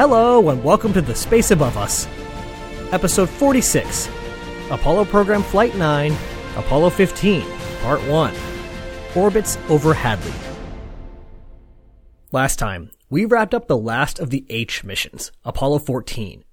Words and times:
Hello, 0.00 0.48
and 0.48 0.64
welcome 0.64 0.94
to 0.94 1.02
The 1.02 1.14
Space 1.14 1.50
Above 1.50 1.76
Us. 1.76 2.08
Episode 2.90 3.28
46 3.28 4.08
Apollo 4.70 5.04
Program 5.04 5.42
Flight 5.42 5.76
9, 5.76 6.16
Apollo 6.56 6.88
15, 6.88 7.44
Part 7.82 8.00
1 8.04 8.34
Orbits 9.14 9.58
over 9.68 9.92
Hadley. 9.92 10.32
Last 12.32 12.58
time, 12.58 12.90
we 13.10 13.26
wrapped 13.26 13.52
up 13.52 13.68
the 13.68 13.76
last 13.76 14.18
of 14.18 14.30
the 14.30 14.46
H 14.48 14.84
missions, 14.84 15.32
Apollo 15.44 15.80
14. 15.80 16.44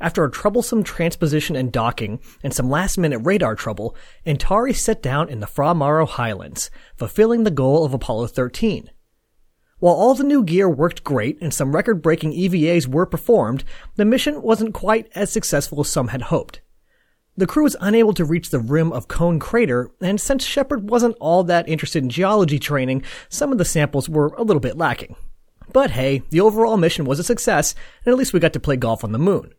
After 0.00 0.24
a 0.24 0.30
troublesome 0.30 0.82
transposition 0.82 1.54
and 1.54 1.70
docking 1.70 2.18
and 2.42 2.54
some 2.54 2.70
last 2.70 2.96
minute 2.96 3.18
radar 3.18 3.56
trouble, 3.56 3.94
Antares 4.24 4.80
set 4.80 5.02
down 5.02 5.28
in 5.28 5.40
the 5.40 5.46
Fra 5.46 5.74
Mauro 5.74 6.06
Highlands, 6.06 6.70
fulfilling 6.96 7.44
the 7.44 7.50
goal 7.50 7.84
of 7.84 7.92
Apollo 7.92 8.28
13. 8.28 8.88
While 9.78 9.94
all 9.94 10.14
the 10.14 10.24
new 10.24 10.42
gear 10.42 10.68
worked 10.68 11.04
great 11.04 11.38
and 11.42 11.52
some 11.52 11.74
record 11.74 12.00
breaking 12.00 12.32
EVAs 12.32 12.86
were 12.86 13.04
performed, 13.04 13.62
the 13.96 14.06
mission 14.06 14.40
wasn't 14.40 14.72
quite 14.72 15.08
as 15.14 15.30
successful 15.30 15.80
as 15.80 15.88
some 15.88 16.08
had 16.08 16.22
hoped. 16.22 16.60
The 17.36 17.46
crew 17.46 17.64
was 17.64 17.76
unable 17.80 18.14
to 18.14 18.24
reach 18.24 18.48
the 18.48 18.58
rim 18.58 18.90
of 18.92 19.08
Cone 19.08 19.38
Crater, 19.38 19.90
and 20.00 20.18
since 20.18 20.46
Shepard 20.46 20.88
wasn't 20.88 21.18
all 21.20 21.44
that 21.44 21.68
interested 21.68 22.02
in 22.02 22.08
geology 22.08 22.58
training, 22.58 23.02
some 23.28 23.52
of 23.52 23.58
the 23.58 23.64
samples 23.66 24.08
were 24.08 24.28
a 24.38 24.42
little 24.42 24.60
bit 24.60 24.78
lacking. 24.78 25.16
But 25.70 25.90
hey, 25.90 26.22
the 26.30 26.40
overall 26.40 26.78
mission 26.78 27.04
was 27.04 27.18
a 27.18 27.24
success, 27.24 27.74
and 28.04 28.12
at 28.12 28.18
least 28.18 28.32
we 28.32 28.40
got 28.40 28.54
to 28.54 28.60
play 28.60 28.76
golf 28.76 29.04
on 29.04 29.12
the 29.12 29.18
moon. 29.18 29.52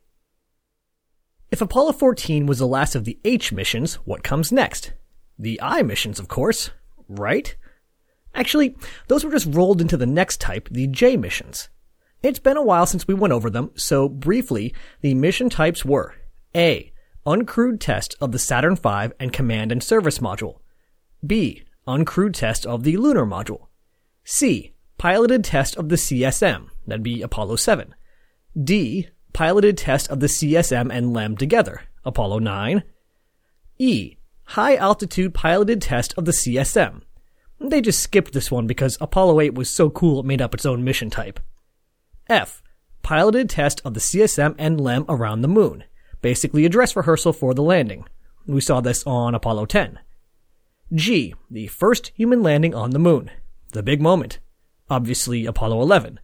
If 1.52 1.62
Apollo 1.62 1.94
14 1.94 2.48
was 2.48 2.58
the 2.58 2.66
last 2.66 2.96
of 2.96 3.06
the 3.06 3.20
H 3.24 3.52
missions, 3.52 3.96
what 4.06 4.24
comes 4.24 4.52
next? 4.52 4.94
The 5.38 5.62
I 5.62 5.84
missions, 5.84 6.20
of 6.20 6.28
course, 6.28 6.72
right? 7.08 7.56
Actually, 8.38 8.76
those 9.08 9.26
were 9.26 9.32
just 9.32 9.54
rolled 9.54 9.82
into 9.82 9.98
the 9.98 10.06
next 10.06 10.40
type, 10.40 10.70
the 10.72 10.86
J 10.88 11.18
missions. 11.18 11.70
It's 12.22 12.40
been 12.40 12.56
a 12.56 12.62
while 12.62 12.86
since 12.86 13.08
we 13.08 13.16
went 13.16 13.34
over 13.34 13.50
them, 13.50 13.72
so 13.76 14.08
briefly, 14.08 14.74
the 15.02 15.16
mission 15.16 15.50
types 15.50 15.84
were 15.84 16.16
A. 16.56 16.94
Uncrewed 17.26 17.80
test 17.80 18.16
of 18.22 18.32
the 18.32 18.40
Saturn 18.40 18.76
V 18.76 19.14
and 19.20 19.34
Command 19.34 19.72
and 19.72 19.84
Service 19.84 20.20
Module. 20.20 20.60
B. 21.26 21.64
Uncrewed 21.88 22.34
test 22.36 22.66
of 22.66 22.84
the 22.84 22.96
Lunar 22.96 23.26
Module. 23.26 23.68
C. 24.24 24.74
Piloted 25.00 25.44
test 25.44 25.76
of 25.76 25.90
the 25.90 25.96
CSM, 25.96 26.68
that'd 26.86 27.04
be 27.04 27.22
Apollo 27.22 27.58
7. 27.58 27.96
D 28.64 29.10
piloted 29.34 29.78
test 29.78 30.10
of 30.10 30.20
the 30.20 30.28
CSM 30.28 30.92
and 30.92 31.14
LEM 31.14 31.38
together, 31.38 31.82
Apollo 32.06 32.40
9. 32.40 32.84
E. 33.80 34.18
High 34.46 34.76
altitude 34.76 35.34
piloted 35.34 35.82
test 35.82 36.14
of 36.18 36.26
the 36.26 36.32
CSM. 36.32 37.02
They 37.60 37.82
just 37.82 38.02
skipped 38.02 38.34
this 38.34 38.52
one 38.52 38.68
because 38.68 38.98
Apollo 39.02 39.42
8 39.42 39.56
was 39.56 39.70
so 39.70 39.90
cool 39.90 40.20
it 40.20 40.26
made 40.26 40.42
up 40.42 40.54
its 40.54 40.66
own 40.66 40.84
mission 40.84 41.10
type. 41.10 41.40
F. 42.28 42.62
Piloted 43.02 43.50
test 43.50 43.82
of 43.84 43.94
the 43.94 44.00
CSM 44.00 44.56
and 44.58 44.80
LEM 44.80 45.06
around 45.10 45.42
the 45.42 45.48
moon. 45.48 45.84
Basically 46.22 46.66
a 46.66 46.70
dress 46.70 46.96
rehearsal 46.96 47.34
for 47.34 47.54
the 47.54 47.64
landing. 47.64 48.06
We 48.46 48.62
saw 48.62 48.82
this 48.82 49.04
on 49.06 49.34
Apollo 49.34 49.68
10. 49.68 50.00
G. 50.94 51.34
The 51.50 51.68
first 51.68 52.12
human 52.16 52.44
landing 52.44 52.76
on 52.76 52.92
the 52.92 53.00
moon. 53.00 53.32
The 53.74 53.84
big 53.84 54.02
moment. 54.02 54.40
Obviously 54.90 55.46
Apollo 55.46 55.82
11. 55.82 56.20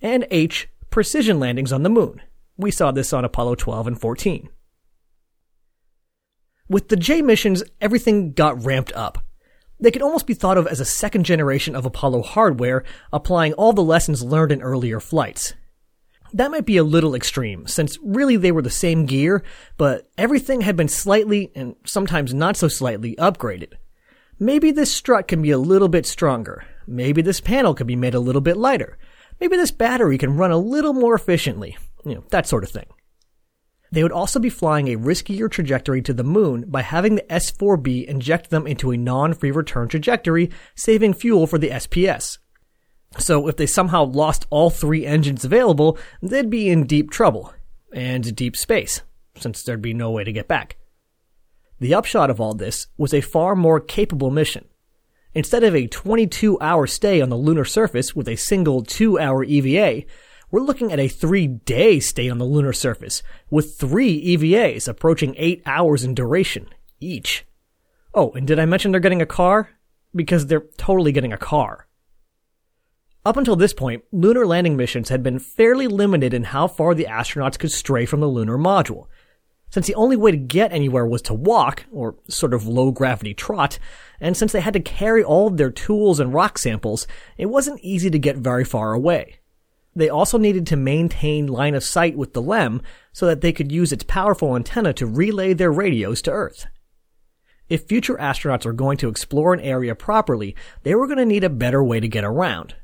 And 0.00 0.26
H. 0.30 0.68
Precision 0.90 1.40
landings 1.40 1.72
on 1.72 1.82
the 1.82 1.88
moon. 1.88 2.22
We 2.56 2.70
saw 2.70 2.90
this 2.90 3.12
on 3.12 3.24
Apollo 3.24 3.56
12 3.56 3.86
and 3.86 4.00
14. 4.00 4.48
With 6.68 6.88
the 6.88 6.96
J 6.96 7.22
missions, 7.22 7.62
everything 7.80 8.32
got 8.32 8.64
ramped 8.64 8.92
up. 8.92 9.24
They 9.80 9.90
could 9.90 10.02
almost 10.02 10.26
be 10.26 10.34
thought 10.34 10.58
of 10.58 10.66
as 10.66 10.80
a 10.80 10.84
second 10.84 11.24
generation 11.24 11.76
of 11.76 11.86
Apollo 11.86 12.22
hardware, 12.22 12.84
applying 13.12 13.52
all 13.54 13.72
the 13.72 13.82
lessons 13.82 14.22
learned 14.22 14.52
in 14.52 14.62
earlier 14.62 15.00
flights. 15.00 15.54
That 16.32 16.50
might 16.50 16.66
be 16.66 16.76
a 16.76 16.84
little 16.84 17.14
extreme, 17.14 17.66
since 17.66 17.98
really 18.02 18.36
they 18.36 18.52
were 18.52 18.62
the 18.62 18.70
same 18.70 19.06
gear, 19.06 19.42
but 19.76 20.10
everything 20.18 20.60
had 20.60 20.76
been 20.76 20.88
slightly, 20.88 21.50
and 21.54 21.76
sometimes 21.84 22.34
not 22.34 22.56
so 22.56 22.68
slightly, 22.68 23.16
upgraded. 23.16 23.74
Maybe 24.38 24.70
this 24.70 24.92
strut 24.92 25.26
can 25.26 25.42
be 25.42 25.50
a 25.50 25.58
little 25.58 25.88
bit 25.88 26.06
stronger. 26.06 26.64
Maybe 26.86 27.22
this 27.22 27.40
panel 27.40 27.74
can 27.74 27.86
be 27.86 27.96
made 27.96 28.14
a 28.14 28.20
little 28.20 28.40
bit 28.40 28.56
lighter. 28.56 28.98
Maybe 29.40 29.56
this 29.56 29.70
battery 29.70 30.18
can 30.18 30.36
run 30.36 30.50
a 30.50 30.58
little 30.58 30.92
more 30.92 31.14
efficiently 31.14 31.76
you 32.04 32.14
know, 32.14 32.24
that 32.30 32.46
sort 32.46 32.64
of 32.64 32.70
thing. 32.70 32.86
They 33.90 34.02
would 34.02 34.12
also 34.12 34.38
be 34.38 34.50
flying 34.50 34.88
a 34.88 34.98
riskier 34.98 35.50
trajectory 35.50 36.02
to 36.02 36.12
the 36.12 36.24
moon 36.24 36.64
by 36.68 36.82
having 36.82 37.14
the 37.14 37.22
S4B 37.22 38.04
inject 38.06 38.50
them 38.50 38.66
into 38.66 38.90
a 38.90 38.96
non-free 38.96 39.50
return 39.50 39.88
trajectory, 39.88 40.50
saving 40.74 41.14
fuel 41.14 41.46
for 41.46 41.58
the 41.58 41.70
SPS. 41.70 42.38
So 43.18 43.48
if 43.48 43.56
they 43.56 43.66
somehow 43.66 44.04
lost 44.04 44.46
all 44.50 44.68
three 44.68 45.06
engines 45.06 45.44
available, 45.44 45.98
they'd 46.20 46.50
be 46.50 46.68
in 46.68 46.86
deep 46.86 47.10
trouble, 47.10 47.54
and 47.92 48.36
deep 48.36 48.56
space, 48.56 49.00
since 49.36 49.62
there'd 49.62 49.80
be 49.80 49.94
no 49.94 50.10
way 50.10 50.24
to 50.24 50.32
get 50.32 50.48
back. 50.48 50.76
The 51.80 51.94
upshot 51.94 52.28
of 52.28 52.40
all 52.40 52.54
this 52.54 52.88
was 52.98 53.14
a 53.14 53.22
far 53.22 53.56
more 53.56 53.80
capable 53.80 54.30
mission. 54.30 54.66
Instead 55.34 55.62
of 55.62 55.74
a 55.74 55.86
22 55.86 56.58
hour 56.60 56.86
stay 56.86 57.20
on 57.20 57.28
the 57.28 57.36
lunar 57.36 57.64
surface 57.64 58.14
with 58.14 58.28
a 58.28 58.36
single 58.36 58.82
2 58.82 59.18
hour 59.18 59.44
EVA, 59.44 60.04
we're 60.50 60.60
looking 60.60 60.92
at 60.92 61.00
a 61.00 61.08
three 61.08 61.46
day 61.46 62.00
stay 62.00 62.28
on 62.28 62.38
the 62.38 62.44
lunar 62.44 62.72
surface, 62.72 63.22
with 63.50 63.76
three 63.76 64.36
EVAs 64.36 64.88
approaching 64.88 65.34
eight 65.36 65.62
hours 65.66 66.04
in 66.04 66.14
duration 66.14 66.68
each. 67.00 67.44
Oh, 68.14 68.32
and 68.32 68.46
did 68.46 68.58
I 68.58 68.64
mention 68.66 68.90
they're 68.90 69.00
getting 69.00 69.22
a 69.22 69.26
car? 69.26 69.70
Because 70.14 70.46
they're 70.46 70.64
totally 70.76 71.12
getting 71.12 71.32
a 71.32 71.38
car. 71.38 71.86
Up 73.24 73.36
until 73.36 73.56
this 73.56 73.74
point, 73.74 74.04
lunar 74.10 74.46
landing 74.46 74.76
missions 74.76 75.10
had 75.10 75.22
been 75.22 75.38
fairly 75.38 75.86
limited 75.86 76.32
in 76.32 76.44
how 76.44 76.66
far 76.66 76.94
the 76.94 77.04
astronauts 77.04 77.58
could 77.58 77.70
stray 77.70 78.06
from 78.06 78.20
the 78.20 78.26
lunar 78.26 78.56
module. 78.56 79.06
Since 79.70 79.86
the 79.86 79.94
only 79.96 80.16
way 80.16 80.30
to 80.30 80.36
get 80.38 80.72
anywhere 80.72 81.04
was 81.04 81.20
to 81.22 81.34
walk, 81.34 81.84
or 81.92 82.16
sort 82.26 82.54
of 82.54 82.66
low 82.66 82.90
gravity 82.90 83.34
trot, 83.34 83.78
and 84.18 84.34
since 84.34 84.52
they 84.52 84.62
had 84.62 84.72
to 84.72 84.80
carry 84.80 85.22
all 85.22 85.46
of 85.46 85.58
their 85.58 85.70
tools 85.70 86.20
and 86.20 86.32
rock 86.32 86.56
samples, 86.56 87.06
it 87.36 87.46
wasn't 87.46 87.80
easy 87.82 88.08
to 88.08 88.18
get 88.18 88.38
very 88.38 88.64
far 88.64 88.94
away. 88.94 89.37
They 89.94 90.08
also 90.08 90.38
needed 90.38 90.66
to 90.68 90.76
maintain 90.76 91.46
line 91.46 91.74
of 91.74 91.82
sight 91.82 92.16
with 92.16 92.32
the 92.32 92.42
LEM 92.42 92.82
so 93.12 93.26
that 93.26 93.40
they 93.40 93.52
could 93.52 93.72
use 93.72 93.92
its 93.92 94.04
powerful 94.04 94.54
antenna 94.54 94.92
to 94.94 95.06
relay 95.06 95.54
their 95.54 95.72
radios 95.72 96.22
to 96.22 96.30
Earth. 96.30 96.66
If 97.68 97.84
future 97.84 98.16
astronauts 98.16 98.64
were 98.64 98.72
going 98.72 98.96
to 98.98 99.08
explore 99.08 99.52
an 99.52 99.60
area 99.60 99.94
properly, 99.94 100.56
they 100.84 100.94
were 100.94 101.06
going 101.06 101.18
to 101.18 101.26
need 101.26 101.44
a 101.44 101.50
better 101.50 101.84
way 101.84 102.00
to 102.00 102.08
get 102.08 102.24
around. 102.24 102.76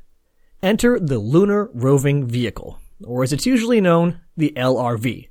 Enter 0.61 0.99
the 0.99 1.17
Lunar 1.17 1.69
Roving 1.73 2.27
Vehicle, 2.27 2.79
or 3.03 3.23
as 3.23 3.33
it's 3.33 3.45
usually 3.45 3.81
known, 3.81 4.21
the 4.37 4.53
LRV, 4.55 5.29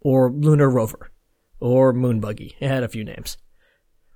or 0.00 0.30
Lunar 0.30 0.68
Rover, 0.68 1.10
or 1.60 1.92
Moon 1.92 2.20
Buggy. 2.20 2.56
It 2.58 2.68
had 2.68 2.82
a 2.82 2.88
few 2.88 3.04
names. 3.04 3.36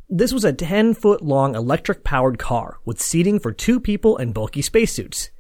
This 0.09 0.33
was 0.33 0.45
a 0.45 0.53
10 0.53 0.95
foot 0.95 1.23
long 1.23 1.55
electric 1.55 2.05
powered 2.05 2.39
car 2.39 2.79
with 2.85 3.01
seating 3.01 3.39
for 3.39 3.53
two 3.53 3.81
people 3.81 4.17
and 4.17 4.35
bulky 4.35 4.63
spacesuits. 4.63 5.31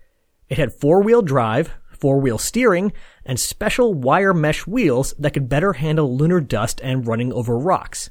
It 0.48 0.58
had 0.58 0.72
four 0.72 1.02
wheel 1.02 1.22
drive, 1.22 1.72
four 1.90 2.20
wheel 2.20 2.38
steering, 2.38 2.92
and 3.24 3.40
special 3.40 3.94
wire 3.94 4.34
mesh 4.34 4.66
wheels 4.66 5.14
that 5.18 5.32
could 5.32 5.48
better 5.48 5.74
handle 5.74 6.16
lunar 6.16 6.40
dust 6.40 6.80
and 6.82 7.06
running 7.06 7.32
over 7.32 7.58
rocks. 7.58 8.10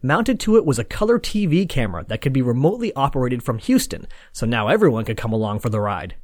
Mounted 0.00 0.38
to 0.40 0.56
it 0.56 0.64
was 0.64 0.78
a 0.78 0.84
color 0.84 1.18
TV 1.18 1.68
camera 1.68 2.04
that 2.06 2.20
could 2.20 2.32
be 2.32 2.42
remotely 2.42 2.92
operated 2.94 3.42
from 3.42 3.58
Houston, 3.58 4.06
so 4.32 4.46
now 4.46 4.68
everyone 4.68 5.04
could 5.04 5.16
come 5.16 5.32
along 5.32 5.58
for 5.58 5.70
the 5.70 5.80
ride. 5.80 6.14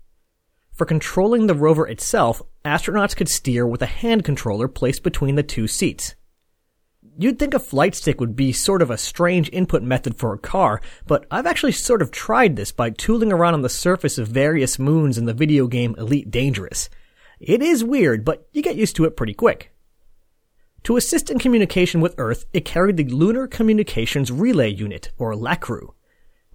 For 0.73 0.85
controlling 0.85 1.47
the 1.47 1.55
rover 1.55 1.87
itself, 1.87 2.41
astronauts 2.65 3.17
could 3.17 3.29
steer 3.29 3.67
with 3.67 3.83
a 3.83 3.87
hand 3.87 4.25
controller 4.25 4.69
placed 4.69 5.03
between 5.03 5.35
the 5.35 5.43
two 5.43 5.67
seats. 5.67 6.15
You'd 7.17 7.39
think 7.39 7.55
a 7.55 7.61
flight 7.61 7.95
stick 7.95 8.21
would 8.21 8.35
be 8.35 8.53
sort 8.53 8.83
of 8.83 8.91
a 8.91 8.99
strange 8.99 9.49
input 9.53 9.85
method 9.85 10.17
for 10.17 10.35
a 10.35 10.39
car, 10.39 10.81
but 11.07 11.27
I've 11.31 11.47
actually 11.47 11.71
sort 11.71 12.03
of 12.03 12.11
tried 12.11 12.57
this 12.57 12.73
by 12.73 12.91
tooling 12.91 13.33
around 13.33 13.55
on 13.55 13.63
the 13.63 13.69
surface 13.69 14.19
of 14.19 14.27
various 14.27 14.81
moons 14.81 15.17
in 15.17 15.25
the 15.25 15.33
video 15.33 15.69
game 15.69 15.95
Elite 15.97 16.31
Dangerous. 16.31 16.91
It 17.39 17.63
is 17.63 17.85
weird, 17.85 18.25
but 18.25 18.49
you 18.53 18.63
get 18.63 18.75
used 18.75 18.97
to 18.97 19.05
it 19.05 19.17
pretty 19.17 19.35
quick. 19.35 19.71
To 20.85 20.97
assist 20.97 21.31
in 21.31 21.39
communication 21.39 22.01
with 22.01 22.17
Earth, 22.19 22.47
it 22.53 22.65
carried 22.65 22.97
the 22.97 23.05
Lunar 23.05 23.47
Communications 23.47 24.33
Relay 24.33 24.73
Unit, 24.73 25.13
or 25.17 25.35
LACRU. 25.35 25.95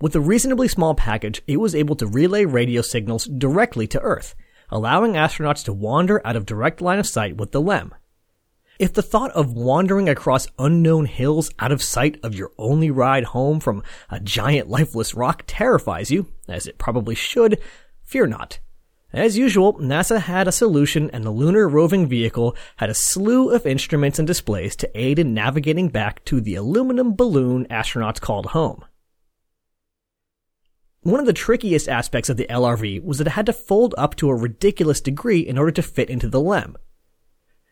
With 0.02 0.16
a 0.16 0.20
reasonably 0.20 0.68
small 0.68 0.94
package, 0.94 1.42
it 1.48 1.58
was 1.58 1.74
able 1.74 1.96
to 1.96 2.06
relay 2.06 2.44
radio 2.44 2.82
signals 2.82 3.26
directly 3.26 3.88
to 3.88 4.02
Earth, 4.02 4.36
allowing 4.70 5.14
astronauts 5.14 5.64
to 5.66 5.74
wander 5.74 6.22
out 6.28 6.36
of 6.36 6.46
direct 6.46 6.82
line 6.82 7.00
of 7.00 7.08
sight 7.08 7.38
with 7.38 7.54
the 7.54 7.62
LEM. 7.62 7.94
If 8.80 8.94
the 8.94 9.04
thought 9.04 9.32
of 9.32 9.52
wandering 9.52 10.08
across 10.08 10.48
unknown 10.58 11.06
hills 11.06 11.52
out 11.60 11.74
of 11.74 11.84
sight 11.84 12.18
of 12.24 12.34
your 12.34 12.54
only 12.58 12.90
ride 12.90 13.26
home 13.26 13.60
from 13.60 13.84
a 14.10 14.22
giant 14.22 14.70
lifeless 14.70 15.14
rock 15.14 15.44
terrifies 15.46 16.10
you, 16.10 16.32
as 16.48 16.66
it 16.66 16.78
probably 16.78 17.14
should, 17.14 17.60
fear 18.06 18.26
not. 18.26 18.60
As 19.12 19.38
usual, 19.38 19.74
NASA 19.80 20.22
had 20.22 20.48
a 20.48 20.54
solution 20.54 21.10
and 21.12 21.26
the 21.26 21.30
lunar 21.30 21.68
roving 21.68 22.08
vehicle 22.08 22.56
had 22.78 22.90
a 22.90 22.94
slew 22.94 23.50
of 23.50 23.66
instruments 23.66 24.18
and 24.18 24.26
displays 24.26 24.78
to 24.78 24.98
aid 24.98 25.20
in 25.20 25.34
navigating 25.34 25.90
back 25.90 26.24
to 26.26 26.40
the 26.40 26.56
aluminum 26.56 27.18
balloon 27.18 27.66
astronauts 27.70 28.22
called 28.22 28.48
home. 28.48 28.86
One 31.02 31.20
of 31.20 31.26
the 31.26 31.34
trickiest 31.34 31.90
aspects 31.90 32.30
of 32.30 32.38
the 32.38 32.48
LRV 32.48 33.04
was 33.04 33.18
that 33.18 33.28
it 33.28 33.32
had 33.32 33.48
to 33.48 33.54
fold 33.54 33.94
up 33.98 34.16
to 34.18 34.30
a 34.30 34.36
ridiculous 34.36 35.02
degree 35.02 35.42
in 35.42 35.58
order 35.58 35.72
to 35.72 35.82
fit 35.82 36.10
into 36.10 36.30
the 36.30 36.40
LEM. 36.40 36.78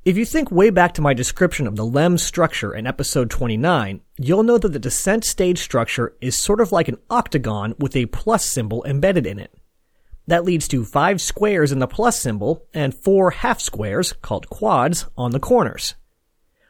If 0.08 0.16
you 0.16 0.24
think 0.24 0.50
way 0.50 0.70
back 0.70 0.94
to 0.94 1.02
my 1.02 1.14
description 1.14 1.68
of 1.68 1.76
the 1.76 1.86
LEM 1.86 2.18
structure 2.18 2.74
in 2.74 2.88
episode 2.88 3.30
29, 3.30 4.00
you'll 4.18 4.44
know 4.44 4.58
that 4.58 4.72
the 4.72 4.80
descent 4.80 5.26
stage 5.26 5.60
structure 5.60 6.16
is 6.22 6.42
sort 6.42 6.62
of 6.62 6.72
like 6.72 6.88
an 6.88 6.96
octagon 7.10 7.76
with 7.78 7.94
a 7.94 8.06
plus 8.06 8.46
symbol 8.46 8.86
embedded 8.86 9.28
in 9.28 9.38
it. 9.38 9.54
That 10.26 10.46
leads 10.46 10.70
to 10.70 10.86
five 10.86 11.20
squares 11.20 11.74
in 11.74 11.80
the 11.80 11.88
plus 11.88 12.18
symbol 12.22 12.66
and 12.74 12.96
four 12.96 13.32
half 13.32 13.60
squares, 13.60 14.14
called 14.22 14.50
quads, 14.50 15.08
on 15.18 15.32
the 15.32 15.42
corners. 15.42 15.96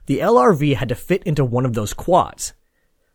The 0.08 0.18
LRV 0.18 0.76
had 0.76 0.90
to 0.90 0.96
fit 0.96 1.22
into 1.22 1.46
one 1.46 1.68
of 1.68 1.76
those 1.76 1.94
quads. 1.94 2.54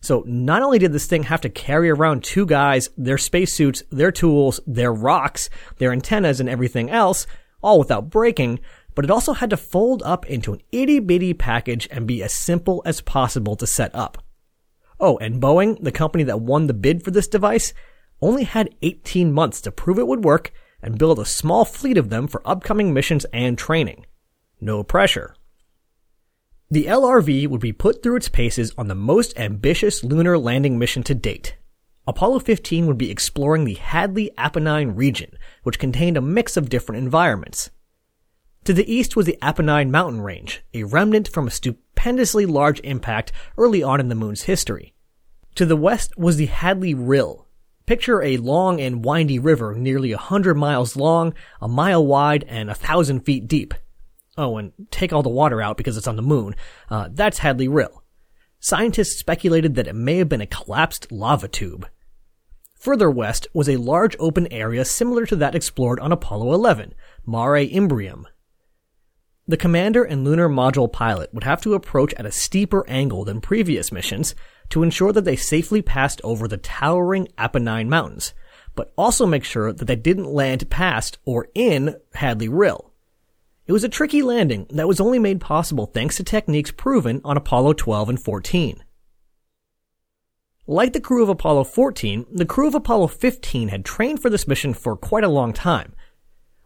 So 0.01 0.23
not 0.25 0.63
only 0.63 0.79
did 0.79 0.93
this 0.93 1.09
thing 1.09 1.25
have 1.25 1.41
to 1.41 1.49
carry 1.49 1.91
around 1.91 2.23
two 2.23 2.47
guys, 2.47 2.91
their 2.97 3.19
spacesuits, 3.19 3.83
their 3.91 4.13
tools, 4.13 4.61
their 4.69 4.93
rocks, 4.93 5.51
their 5.79 5.91
antennas, 5.91 6.39
and 6.39 6.49
everything 6.49 6.91
else, 6.91 7.27
all 7.63 7.79
without 7.79 8.11
breaking, 8.11 8.61
but 8.95 9.05
it 9.05 9.11
also 9.11 9.33
had 9.33 9.51
to 9.51 9.57
fold 9.57 10.03
up 10.05 10.27
into 10.27 10.53
an 10.53 10.61
itty 10.73 10.99
bitty 10.99 11.35
package 11.35 11.89
and 11.91 12.07
be 12.07 12.23
as 12.23 12.33
simple 12.33 12.83
as 12.85 13.01
possible 13.01 13.57
to 13.57 13.67
set 13.67 13.95
up. 13.95 14.23
Oh, 15.01 15.19
and 15.19 15.41
Boeing, 15.41 15.83
the 15.83 15.93
company 15.93 16.25
that 16.25 16.41
won 16.41 16.67
the 16.67 16.75
bid 16.75 17.03
for 17.03 17.11
this 17.11 17.29
device, 17.29 17.75
only 18.21 18.45
had 18.45 18.75
18 18.83 19.33
months 19.33 19.61
to 19.63 19.73
prove 19.73 19.99
it 19.99 20.07
would 20.07 20.25
work 20.25 20.53
and 20.83 20.99
build 20.99 21.19
a 21.19 21.25
small 21.25 21.65
fleet 21.65 21.99
of 21.99 22.09
them 22.09 22.29
for 22.29 22.47
upcoming 22.47 22.93
missions 22.93 23.25
and 23.33 23.59
training. 23.59 24.07
No 24.61 24.83
pressure. 24.83 25.35
The 26.71 26.87
LRV 26.87 27.49
would 27.49 27.61
be 27.61 27.73
put 27.73 28.03
through 28.03 28.17
its 28.17 28.29
paces 28.29 28.73
on 28.79 28.89
the 28.89 28.95
most 28.95 29.39
ambitious 29.39 30.03
lunar 30.03 30.39
landing 30.39 30.79
mission 30.79 31.03
to 31.03 31.15
date. 31.15 31.57
Apollo 32.07 32.41
15 32.41 32.87
would 32.87 32.99
be 32.99 33.11
exploring 33.11 33.65
the 33.65 33.75
Hadley 33.75 34.31
Apennine 34.39 34.97
region, 34.97 35.37
which 35.63 35.79
contained 35.79 36.17
a 36.17 36.23
mix 36.23 36.57
of 36.57 36.69
different 36.69 37.03
environments. 37.03 37.71
To 38.65 38.73
the 38.73 38.93
east 38.93 39.17
was 39.17 39.27
the 39.27 39.39
Apennine 39.43 39.91
mountain 39.91 40.21
range, 40.21 40.63
a 40.73 40.85
remnant 40.85 41.27
from 41.27 41.49
a 41.49 41.51
stupendously 41.51 42.47
large 42.47 42.79
impact 42.81 43.33
early 43.59 43.83
on 43.83 43.99
in 43.99 44.09
the 44.09 44.15
moon's 44.15 44.43
history. 44.43 44.95
To 45.57 45.67
the 45.67 45.77
west 45.77 46.17
was 46.17 46.37
the 46.37 46.47
Hadley 46.47 46.95
Rill. 46.95 47.49
Picture 47.87 48.23
a 48.23 48.37
long 48.37 48.81
and 48.81 49.05
windy 49.05 49.41
river 49.41 49.75
nearly 49.75 50.13
a 50.13 50.19
hundred 50.19 50.55
miles 50.55 50.95
long, 50.95 51.35
a 51.61 51.67
mile 51.67 52.07
wide, 52.07 52.45
and 52.49 52.71
a 52.71 52.75
thousand 52.75 53.21
feet 53.21 53.49
deep. 53.49 53.75
Oh, 54.39 54.57
and 54.57 54.73
take 54.93 55.13
all 55.13 55.25
the 55.25 55.29
water 55.29 55.61
out 55.61 55.77
because 55.77 55.97
it's 55.97 56.07
on 56.07 56.17
the 56.17 56.23
moon. 56.23 56.55
Uh, 56.89 57.09
that's 57.11 57.39
Hadley 57.39 57.67
Rill. 57.67 58.05
Scientists 58.61 59.19
speculated 59.19 59.75
that 59.75 59.89
it 59.89 59.95
may 59.95 60.19
have 60.19 60.29
been 60.29 60.41
a 60.41 60.47
collapsed 60.47 61.11
lava 61.11 61.49
tube. 61.49 61.89
Further 62.79 63.11
west 63.11 63.49
was 63.53 63.69
a 63.69 63.77
large 63.77 64.17
open 64.21 64.47
area 64.53 64.85
similar 64.85 65.27
to 65.27 65.37
that 65.37 65.57
explored 65.57 65.99
on 65.99 66.13
Apollo 66.13 66.53
11, 66.55 66.95
Mare 67.27 67.67
Imbrium. 67.67 68.25
The 69.49 69.57
commander 69.57 70.05
and 70.05 70.25
lunar 70.25 70.49
module 70.49 70.91
pilot 70.91 71.35
would 71.35 71.43
have 71.45 71.61
to 71.63 71.75
approach 71.75 72.15
at 72.15 72.27
a 72.27 72.31
steeper 72.31 72.89
angle 72.89 73.25
than 73.25 73.41
previous 73.41 73.91
missions 73.91 74.37
to 74.69 74.83
ensure 74.83 75.13
that 75.13 75.25
they 75.25 75.37
safely 75.37 75.83
passed 75.83 76.21
over 76.23 76.47
the 76.47 76.57
towering 76.57 77.29
Apennine 77.37 77.89
Mountains, 77.89 78.35
but 78.77 78.93
also 78.97 79.27
make 79.27 79.45
sure 79.45 79.73
that 79.73 79.85
they 79.87 79.97
didn't 79.97 80.33
land 80.33 80.71
past 80.71 81.19
or 81.25 81.49
in 81.55 81.97
Hadley 82.15 82.49
Rill. 82.49 82.93
It 83.67 83.73
was 83.73 83.85
a 83.85 83.89
tricky 83.89 84.23
landing 84.23 84.67
that 84.71 84.89
was 84.89 85.01
only 85.01 85.19
made 85.19 85.41
possible 85.41 85.87
thanks 85.87 86.17
to 86.17 86.25
techniques 86.25 86.71
proven 86.71 87.21
on 87.25 87.37
Apollo 87.37 87.75
12 87.75 88.11
and 88.11 88.23
14. 88.23 88.83
Like 90.67 90.93
the 90.93 91.01
crew 91.01 91.23
of 91.23 91.29
Apollo 91.29 91.65
14, 91.65 92.27
the 92.31 92.47
crew 92.47 92.69
of 92.69 92.75
Apollo 92.75 93.09
15 93.09 93.69
had 93.69 93.85
trained 93.85 94.23
for 94.23 94.31
this 94.31 94.47
mission 94.47 94.73
for 94.73 94.97
quite 94.97 95.25
a 95.25 95.29
long 95.29 95.53
time. 95.53 95.95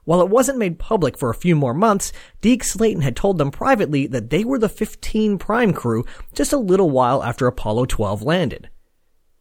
While 0.07 0.23
it 0.23 0.31
wasn't 0.31 0.57
made 0.57 0.79
public 0.79 1.19
for 1.19 1.29
a 1.29 1.35
few 1.35 1.55
more 1.55 1.75
months, 1.75 2.11
Deke 2.41 2.65
Slayton 2.65 3.03
had 3.03 3.15
told 3.15 3.37
them 3.37 3.51
privately 3.51 4.07
that 4.07 4.31
they 4.31 4.43
were 4.43 4.59
the 4.59 4.71
15 4.71 5.37
prime 5.37 5.75
crew 5.75 6.07
just 6.33 6.55
a 6.55 6.59
little 6.59 6.89
while 6.89 7.23
after 7.23 7.47
Apollo 7.47 7.87
12 7.87 8.23
landed. 8.23 8.71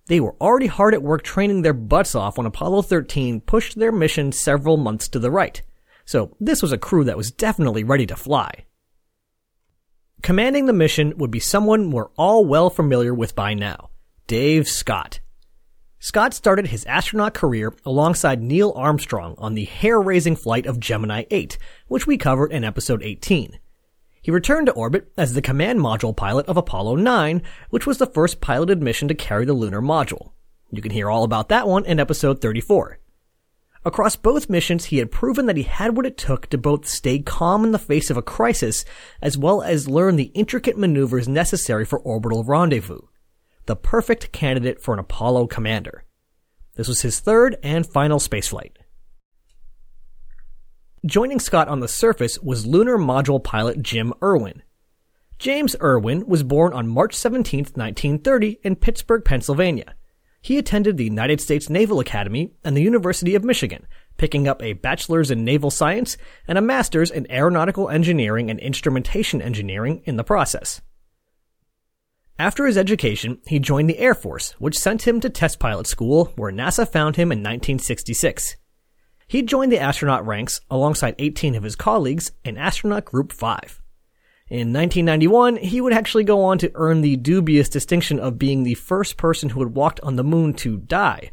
They 0.08 0.20
were 0.20 0.36
already 0.42 0.68
hard 0.68 0.94
at 0.94 1.02
work 1.02 1.24
training 1.24 1.62
their 1.62 1.74
butts 1.74 2.14
off 2.14 2.38
when 2.38 2.46
Apollo 2.46 2.82
13 2.82 3.40
pushed 3.40 3.80
their 3.80 3.94
mission 3.94 4.34
several 4.34 4.76
months 4.76 5.08
to 5.08 5.20
the 5.20 5.32
right 5.32 5.62
so 6.06 6.36
this 6.40 6.62
was 6.62 6.72
a 6.72 6.78
crew 6.78 7.04
that 7.04 7.18
was 7.18 7.32
definitely 7.32 7.84
ready 7.84 8.06
to 8.06 8.16
fly. 8.16 8.66
Commanding 10.22 10.66
the 10.66 10.74
mission 10.74 11.14
would 11.18 11.32
be 11.32 11.40
someone 11.40 11.92
we're 11.92 12.10
all 12.16 12.46
well 12.46 12.70
familiar 12.70 13.14
with 13.14 13.36
by 13.36 13.54
now, 13.54 13.90
Dave 14.28 14.68
Scott. 14.68 15.20
Scott 16.00 16.34
started 16.34 16.68
his 16.68 16.86
astronaut 16.86 17.34
career 17.34 17.74
alongside 17.86 18.42
Neil 18.42 18.74
Armstrong 18.76 19.36
on 19.38 19.56
the 19.56 19.66
hair-raising 19.66 20.36
flight 20.36 20.66
of 20.66 20.80
Gemini 20.80 21.24
8, 21.32 21.58
which 21.88 22.06
we 22.06 22.18
covered 22.18 22.52
in 22.52 22.64
episode 22.64 23.02
18. 23.02 23.60
He 24.22 24.32
returned 24.32 24.68
to 24.68 24.74
orbit 24.74 25.12
as 25.18 25.34
the 25.34 25.42
command 25.42 25.80
module 25.80 26.16
pilot 26.16 26.48
of 26.48 26.58
Apollo 26.58 26.96
9, 26.96 27.42
which 27.70 27.86
was 27.86 27.98
the 27.98 28.08
first 28.08 28.42
piloted 28.42 28.82
mission 28.82 29.08
to 29.08 29.16
carry 29.16 29.46
the 29.46 29.54
lunar 29.54 29.82
module. 29.82 30.32
You 30.72 30.82
can 30.82 30.92
hear 30.92 31.10
all 31.10 31.24
about 31.24 31.50
that 31.50 31.68
one 31.68 31.86
in 31.86 32.00
episode 32.00 32.42
34. 32.42 33.00
Across 33.86 34.16
both 34.18 34.50
missions, 34.50 34.86
he 34.86 34.98
had 34.98 35.12
proven 35.12 35.46
that 35.46 35.58
he 35.58 35.64
had 35.64 35.96
what 35.96 36.08
it 36.08 36.18
took 36.18 36.50
to 36.50 36.58
both 36.58 36.88
stay 36.88 37.20
calm 37.20 37.64
in 37.64 37.72
the 37.72 37.78
face 37.78 38.10
of 38.10 38.18
a 38.18 38.24
crisis, 38.24 38.84
as 39.22 39.38
well 39.38 39.62
as 39.62 39.88
learn 39.88 40.16
the 40.16 40.32
intricate 40.34 40.78
maneuvers 40.78 41.28
necessary 41.28 41.86
for 41.86 42.00
orbital 42.00 42.44
rendezvous. 42.44 43.02
The 43.66 43.76
perfect 43.76 44.32
candidate 44.32 44.82
for 44.82 44.94
an 44.94 45.00
Apollo 45.00 45.48
commander. 45.48 46.04
This 46.76 46.88
was 46.88 47.02
his 47.02 47.20
third 47.20 47.58
and 47.64 47.86
final 47.86 48.20
spaceflight. 48.20 48.74
Joining 51.06 51.40
Scott 51.40 51.68
on 51.68 51.80
the 51.80 51.88
surface 51.88 52.40
was 52.40 52.66
lunar 52.66 52.98
module 52.98 53.44
pilot 53.44 53.82
Jim 53.82 54.14
Irwin. 54.24 54.62
James 55.40 55.76
Irwin 55.82 56.28
was 56.28 56.44
born 56.44 56.74
on 56.74 56.88
March 56.88 57.14
17, 57.14 57.60
1930 57.60 58.60
in 58.64 58.76
Pittsburgh, 58.76 59.24
Pennsylvania. 59.24 59.96
He 60.42 60.58
attended 60.58 60.98
the 60.98 61.04
United 61.04 61.42
States 61.42 61.70
Naval 61.70 62.00
Academy 62.00 62.54
and 62.64 62.78
the 62.78 62.84
University 62.84 63.34
of 63.34 63.44
Michigan, 63.44 63.88
picking 64.18 64.48
up 64.48 64.62
a 64.62 64.74
bachelor's 64.74 65.32
in 65.32 65.44
naval 65.44 65.72
science 65.72 66.18
and 66.48 66.58
a 66.58 66.62
master's 66.62 67.10
in 67.10 67.30
aeronautical 67.32 67.90
engineering 67.90 68.52
and 68.52 68.60
instrumentation 68.60 69.42
engineering 69.42 70.04
in 70.06 70.18
the 70.18 70.24
process. 70.24 70.82
After 72.38 72.66
his 72.66 72.78
education, 72.78 73.40
he 73.48 73.60
joined 73.60 73.90
the 73.90 74.00
Air 74.00 74.14
Force, 74.14 74.52
which 74.60 74.78
sent 74.78 75.08
him 75.08 75.22
to 75.22 75.30
test 75.30 75.58
pilot 75.58 75.88
school, 75.88 76.34
where 76.36 76.52
NASA 76.52 76.90
found 76.90 77.16
him 77.16 77.32
in 77.32 77.40
1966. 77.40 78.58
He 79.28 79.42
joined 79.42 79.72
the 79.72 79.80
astronaut 79.80 80.26
ranks 80.28 80.60
alongside 80.70 81.16
18 81.18 81.56
of 81.56 81.64
his 81.64 81.78
colleagues 81.78 82.32
in 82.44 82.58
Astronaut 82.58 83.06
Group 83.06 83.32
5. 83.32 83.82
In 84.50 84.74
1991, 84.74 85.56
he 85.58 85.82
would 85.82 85.94
actually 85.94 86.26
go 86.26 86.44
on 86.44 86.58
to 86.60 86.72
earn 86.76 87.02
the 87.02 87.16
dubious 87.16 87.70
distinction 87.70 88.20
of 88.20 88.38
being 88.38 88.64
the 88.64 88.76
first 88.76 89.18
person 89.18 89.50
who 89.50 89.62
had 89.62 89.74
walked 89.74 90.00
on 90.02 90.18
the 90.18 90.24
moon 90.24 90.54
to 90.56 90.78
die. 90.78 91.32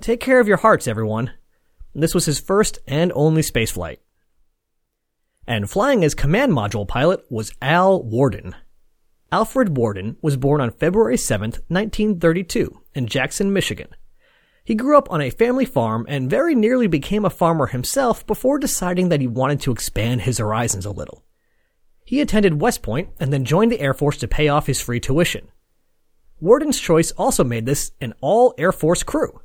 Take 0.00 0.20
care 0.20 0.40
of 0.40 0.48
your 0.48 0.56
hearts, 0.56 0.88
everyone. 0.88 1.32
This 1.94 2.14
was 2.14 2.24
his 2.24 2.40
first 2.40 2.78
and 2.88 3.12
only 3.14 3.42
spaceflight. 3.42 3.98
And 5.46 5.70
flying 5.70 6.04
as 6.04 6.14
command 6.14 6.52
module 6.52 6.88
pilot 6.88 7.20
was 7.30 7.52
Al 7.62 8.02
Worden. 8.02 8.56
Alfred 9.30 9.76
Worden 9.76 10.16
was 10.22 10.38
born 10.38 10.62
on 10.62 10.70
February 10.70 11.18
7, 11.18 11.50
1932, 11.68 12.80
in 12.94 13.06
Jackson, 13.06 13.52
Michigan. 13.52 13.88
He 14.64 14.74
grew 14.74 14.96
up 14.96 15.10
on 15.10 15.20
a 15.20 15.28
family 15.28 15.66
farm 15.66 16.06
and 16.08 16.30
very 16.30 16.54
nearly 16.54 16.86
became 16.86 17.26
a 17.26 17.30
farmer 17.30 17.66
himself 17.66 18.26
before 18.26 18.58
deciding 18.58 19.10
that 19.10 19.20
he 19.20 19.26
wanted 19.26 19.60
to 19.62 19.72
expand 19.72 20.22
his 20.22 20.38
horizons 20.38 20.86
a 20.86 20.90
little. 20.90 21.24
He 22.06 22.22
attended 22.22 22.62
West 22.62 22.80
Point 22.82 23.10
and 23.20 23.30
then 23.30 23.44
joined 23.44 23.70
the 23.70 23.80
Air 23.80 23.92
Force 23.92 24.16
to 24.18 24.28
pay 24.28 24.48
off 24.48 24.66
his 24.66 24.80
free 24.80 24.98
tuition. 24.98 25.48
Worden's 26.40 26.80
choice 26.80 27.10
also 27.12 27.44
made 27.44 27.66
this 27.66 27.92
an 28.00 28.14
all 28.22 28.54
Air 28.56 28.72
Force 28.72 29.02
crew. 29.02 29.42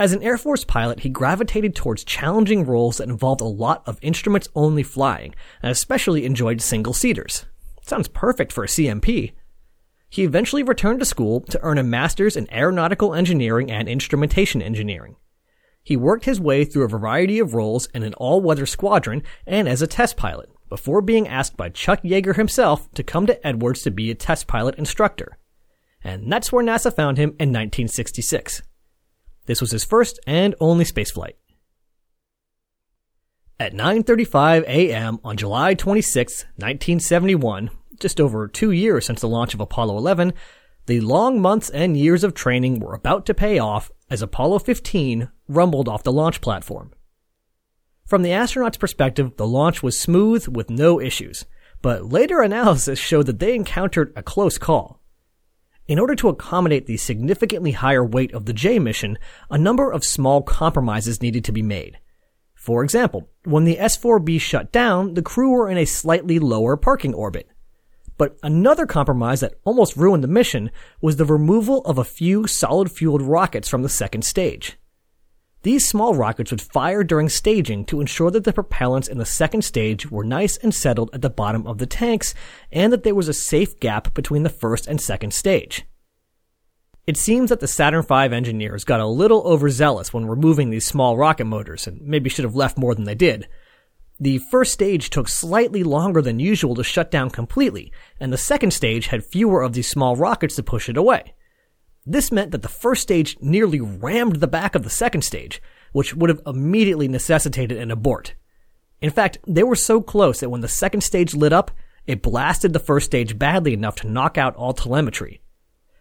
As 0.00 0.12
an 0.12 0.22
Air 0.22 0.38
Force 0.38 0.64
pilot, 0.64 1.00
he 1.00 1.10
gravitated 1.10 1.76
towards 1.76 2.02
challenging 2.02 2.66
roles 2.66 2.96
that 2.96 3.08
involved 3.08 3.40
a 3.40 3.44
lot 3.44 3.84
of 3.86 4.00
instruments 4.02 4.48
only 4.56 4.82
flying, 4.82 5.34
and 5.62 5.70
especially 5.70 6.24
enjoyed 6.24 6.60
single 6.60 6.92
seaters. 6.92 7.46
Sounds 7.90 8.06
perfect 8.06 8.52
for 8.52 8.62
a 8.62 8.68
CMP. 8.68 9.32
He 10.08 10.22
eventually 10.22 10.62
returned 10.62 11.00
to 11.00 11.04
school 11.04 11.40
to 11.40 11.58
earn 11.60 11.76
a 11.76 11.82
master's 11.82 12.36
in 12.36 12.48
aeronautical 12.52 13.16
engineering 13.16 13.68
and 13.68 13.88
instrumentation 13.88 14.62
engineering. 14.62 15.16
He 15.82 15.96
worked 15.96 16.24
his 16.24 16.40
way 16.40 16.64
through 16.64 16.84
a 16.84 16.88
variety 16.88 17.40
of 17.40 17.52
roles 17.52 17.86
in 17.86 18.04
an 18.04 18.14
all-weather 18.14 18.64
squadron 18.64 19.24
and 19.44 19.68
as 19.68 19.82
a 19.82 19.88
test 19.88 20.16
pilot, 20.16 20.50
before 20.68 21.02
being 21.02 21.26
asked 21.26 21.56
by 21.56 21.68
Chuck 21.68 22.00
Yeager 22.04 22.36
himself 22.36 22.88
to 22.92 23.02
come 23.02 23.26
to 23.26 23.44
Edwards 23.44 23.82
to 23.82 23.90
be 23.90 24.12
a 24.12 24.14
test 24.14 24.46
pilot 24.46 24.76
instructor. 24.76 25.36
And 26.04 26.30
that's 26.30 26.52
where 26.52 26.64
NASA 26.64 26.94
found 26.94 27.18
him 27.18 27.30
in 27.40 27.48
1966. 27.48 28.62
This 29.46 29.60
was 29.60 29.72
his 29.72 29.84
first 29.84 30.20
and 30.28 30.54
only 30.60 30.84
spaceflight. 30.84 31.34
At 33.58 33.74
9:35 33.74 34.62
a.m. 34.68 35.18
on 35.22 35.36
July 35.36 35.74
26, 35.74 36.44
1971, 36.56 37.70
just 38.00 38.20
over 38.20 38.48
2 38.48 38.70
years 38.70 39.06
since 39.06 39.20
the 39.20 39.28
launch 39.28 39.54
of 39.54 39.60
Apollo 39.60 39.96
11, 39.98 40.32
The 40.86 41.00
long 41.00 41.40
months 41.40 41.70
and 41.70 41.96
years 41.96 42.24
of 42.24 42.34
training 42.34 42.80
were 42.80 42.94
about 42.94 43.24
to 43.26 43.34
pay 43.34 43.60
off 43.60 43.92
as 44.10 44.22
Apollo 44.22 44.60
15 44.60 45.28
rumbled 45.46 45.88
off 45.88 46.02
the 46.02 46.12
launch 46.12 46.40
platform. 46.40 46.92
From 48.06 48.22
the 48.22 48.30
astronauts' 48.30 48.78
perspective, 48.78 49.36
the 49.36 49.46
launch 49.46 49.84
was 49.84 49.96
smooth 49.96 50.48
with 50.48 50.68
no 50.68 51.00
issues, 51.00 51.44
but 51.80 52.10
later 52.10 52.42
analysis 52.42 52.98
showed 52.98 53.26
that 53.26 53.38
they 53.38 53.54
encountered 53.54 54.12
a 54.16 54.22
close 54.24 54.58
call. 54.58 55.00
In 55.86 56.00
order 56.00 56.16
to 56.16 56.28
accommodate 56.28 56.86
the 56.86 56.96
significantly 56.96 57.70
higher 57.70 58.04
weight 58.04 58.32
of 58.34 58.46
the 58.46 58.52
J 58.52 58.80
mission, 58.80 59.16
a 59.48 59.58
number 59.58 59.92
of 59.92 60.02
small 60.02 60.42
compromises 60.42 61.22
needed 61.22 61.44
to 61.44 61.52
be 61.52 61.62
made. 61.62 61.98
For 62.54 62.82
example, 62.82 63.28
when 63.44 63.62
the 63.62 63.76
S4B 63.76 64.40
shut 64.40 64.72
down, 64.72 65.14
the 65.14 65.22
crew 65.22 65.50
were 65.50 65.70
in 65.70 65.78
a 65.78 65.84
slightly 65.84 66.40
lower 66.40 66.76
parking 66.76 67.14
orbit. 67.14 67.48
But 68.20 68.36
another 68.42 68.84
compromise 68.84 69.40
that 69.40 69.54
almost 69.64 69.96
ruined 69.96 70.22
the 70.22 70.28
mission 70.28 70.70
was 71.00 71.16
the 71.16 71.24
removal 71.24 71.80
of 71.86 71.96
a 71.96 72.04
few 72.04 72.46
solid 72.46 72.92
fueled 72.92 73.22
rockets 73.22 73.66
from 73.66 73.82
the 73.82 73.88
second 73.88 74.26
stage. 74.26 74.76
These 75.62 75.88
small 75.88 76.14
rockets 76.14 76.50
would 76.50 76.60
fire 76.60 77.02
during 77.02 77.30
staging 77.30 77.86
to 77.86 77.98
ensure 77.98 78.30
that 78.32 78.44
the 78.44 78.52
propellants 78.52 79.08
in 79.08 79.16
the 79.16 79.24
second 79.24 79.62
stage 79.62 80.10
were 80.10 80.22
nice 80.22 80.58
and 80.58 80.74
settled 80.74 81.08
at 81.14 81.22
the 81.22 81.30
bottom 81.30 81.66
of 81.66 81.78
the 81.78 81.86
tanks 81.86 82.34
and 82.70 82.92
that 82.92 83.04
there 83.04 83.14
was 83.14 83.28
a 83.28 83.32
safe 83.32 83.80
gap 83.80 84.12
between 84.12 84.42
the 84.42 84.50
first 84.50 84.86
and 84.86 85.00
second 85.00 85.32
stage. 85.32 85.86
It 87.06 87.16
seems 87.16 87.48
that 87.48 87.60
the 87.60 87.66
Saturn 87.66 88.02
V 88.02 88.36
engineers 88.36 88.84
got 88.84 89.00
a 89.00 89.06
little 89.06 89.40
overzealous 89.46 90.12
when 90.12 90.26
removing 90.26 90.68
these 90.68 90.86
small 90.86 91.16
rocket 91.16 91.46
motors 91.46 91.86
and 91.86 92.02
maybe 92.02 92.28
should 92.28 92.44
have 92.44 92.54
left 92.54 92.76
more 92.76 92.94
than 92.94 93.04
they 93.04 93.14
did. 93.14 93.48
The 94.22 94.36
first 94.36 94.72
stage 94.72 95.08
took 95.08 95.28
slightly 95.28 95.82
longer 95.82 96.20
than 96.20 96.38
usual 96.38 96.74
to 96.74 96.84
shut 96.84 97.10
down 97.10 97.30
completely, 97.30 97.90
and 98.20 98.30
the 98.30 98.36
second 98.36 98.72
stage 98.72 99.06
had 99.06 99.24
fewer 99.24 99.62
of 99.62 99.72
these 99.72 99.88
small 99.88 100.14
rockets 100.14 100.56
to 100.56 100.62
push 100.62 100.90
it 100.90 100.98
away. 100.98 101.32
This 102.04 102.30
meant 102.30 102.50
that 102.50 102.60
the 102.60 102.68
first 102.68 103.00
stage 103.00 103.38
nearly 103.40 103.80
rammed 103.80 104.36
the 104.36 104.46
back 104.46 104.74
of 104.74 104.82
the 104.82 104.90
second 104.90 105.22
stage, 105.22 105.62
which 105.92 106.14
would 106.14 106.28
have 106.28 106.42
immediately 106.46 107.08
necessitated 107.08 107.78
an 107.78 107.90
abort. 107.90 108.34
In 109.00 109.10
fact, 109.10 109.38
they 109.46 109.62
were 109.62 109.74
so 109.74 110.02
close 110.02 110.40
that 110.40 110.50
when 110.50 110.60
the 110.60 110.68
second 110.68 111.00
stage 111.00 111.34
lit 111.34 111.54
up, 111.54 111.70
it 112.06 112.20
blasted 112.20 112.74
the 112.74 112.78
first 112.78 113.06
stage 113.06 113.38
badly 113.38 113.72
enough 113.72 113.96
to 113.96 114.10
knock 114.10 114.36
out 114.36 114.54
all 114.54 114.74
telemetry. 114.74 115.40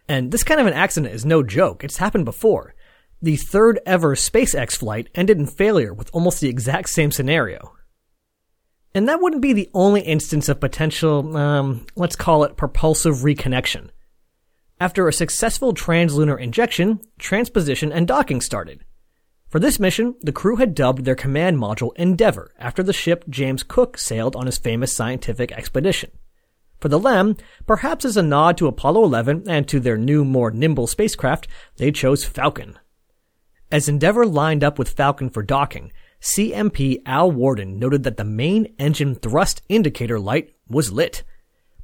And 0.09 0.31
this 0.31 0.43
kind 0.43 0.59
of 0.59 0.67
an 0.67 0.73
accident 0.73 1.13
is 1.13 1.25
no 1.25 1.41
joke. 1.41 1.85
It's 1.85 1.97
happened 1.97 2.25
before. 2.25 2.75
The 3.21 3.38
third 3.38 3.79
ever 3.85 4.15
SpaceX 4.15 4.75
flight 4.75 5.07
ended 5.15 5.38
in 5.38 5.45
failure 5.45 5.93
with 5.93 6.09
almost 6.11 6.41
the 6.41 6.49
exact 6.49 6.89
same 6.89 7.11
scenario. 7.11 7.78
And 8.93 9.08
that 9.08 9.22
wouldn't 9.22 9.41
be 9.41 9.53
the 9.53 9.69
only 9.74 10.01
instance 10.01 10.50
of 10.50 10.60
potential, 10.60 11.38
um, 11.38 11.86
let's 11.96 12.15
call 12.15 12.43
it 12.43 12.58
propulsive 12.58 13.17
reconnection. 13.17 13.89
After 14.79 15.08
a 15.08 15.13
successful 15.13 15.74
translunar 15.74 16.39
injection, 16.39 17.01
transposition 17.19 17.91
and 17.91 18.08
docking 18.08 18.41
started. 18.41 18.84
For 19.50 19.60
this 19.60 19.79
mission, 19.79 20.15
the 20.22 20.31
crew 20.31 20.58
had 20.58 20.75
dubbed 20.75 21.05
their 21.05 21.15
command 21.15 21.58
module 21.58 21.91
Endeavour 21.96 22.53
after 22.58 22.81
the 22.81 22.93
ship 22.93 23.25
James 23.29 23.63
Cook 23.63 23.98
sailed 23.98 24.36
on 24.36 24.46
his 24.46 24.58
famous 24.58 24.93
scientific 24.93 25.51
expedition. 25.51 26.12
For 26.79 26.88
the 26.88 27.00
LEM, 27.00 27.36
perhaps 27.67 28.05
as 28.05 28.15
a 28.15 28.24
nod 28.24 28.58
to 28.58 28.67
Apollo 28.67 29.03
11 29.03 29.50
and 29.50 29.67
to 29.67 29.79
their 29.79 29.98
new, 29.98 30.24
more 30.24 30.50
nimble 30.50 30.88
spacecraft, 30.88 31.48
they 31.77 31.91
chose 31.91 32.24
Falcon. 32.24 32.79
As 33.72 33.89
Endeavour 33.89 34.25
lined 34.25 34.63
up 34.63 34.79
with 34.79 34.89
Falcon 34.89 35.29
for 35.29 35.43
docking, 35.43 35.91
CMP 36.21 37.01
Al 37.05 37.31
Worden 37.31 37.79
noted 37.79 38.03
that 38.03 38.17
the 38.17 38.25
main 38.25 38.73
engine 38.77 39.15
thrust 39.15 39.61
indicator 39.69 40.19
light 40.19 40.53
was 40.67 40.91
lit. 40.91 41.23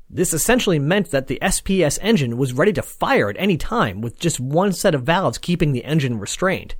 This 0.10 0.34
essentially 0.34 0.77
meant 0.77 1.12
that 1.12 1.27
the 1.27 1.39
SPS 1.42 1.98
engine 2.01 2.38
was 2.38 2.54
ready 2.54 2.74
to 2.74 2.82
fire 2.82 3.30
at 3.30 3.38
any 3.39 3.58
time 3.58 4.01
with 4.01 4.20
just 4.20 4.39
one 4.39 4.74
set 4.74 4.94
of 4.94 5.04
valves 5.04 5.38
keeping 5.38 5.72
the 5.72 5.86
engine 5.86 6.20
restrained. 6.20 6.75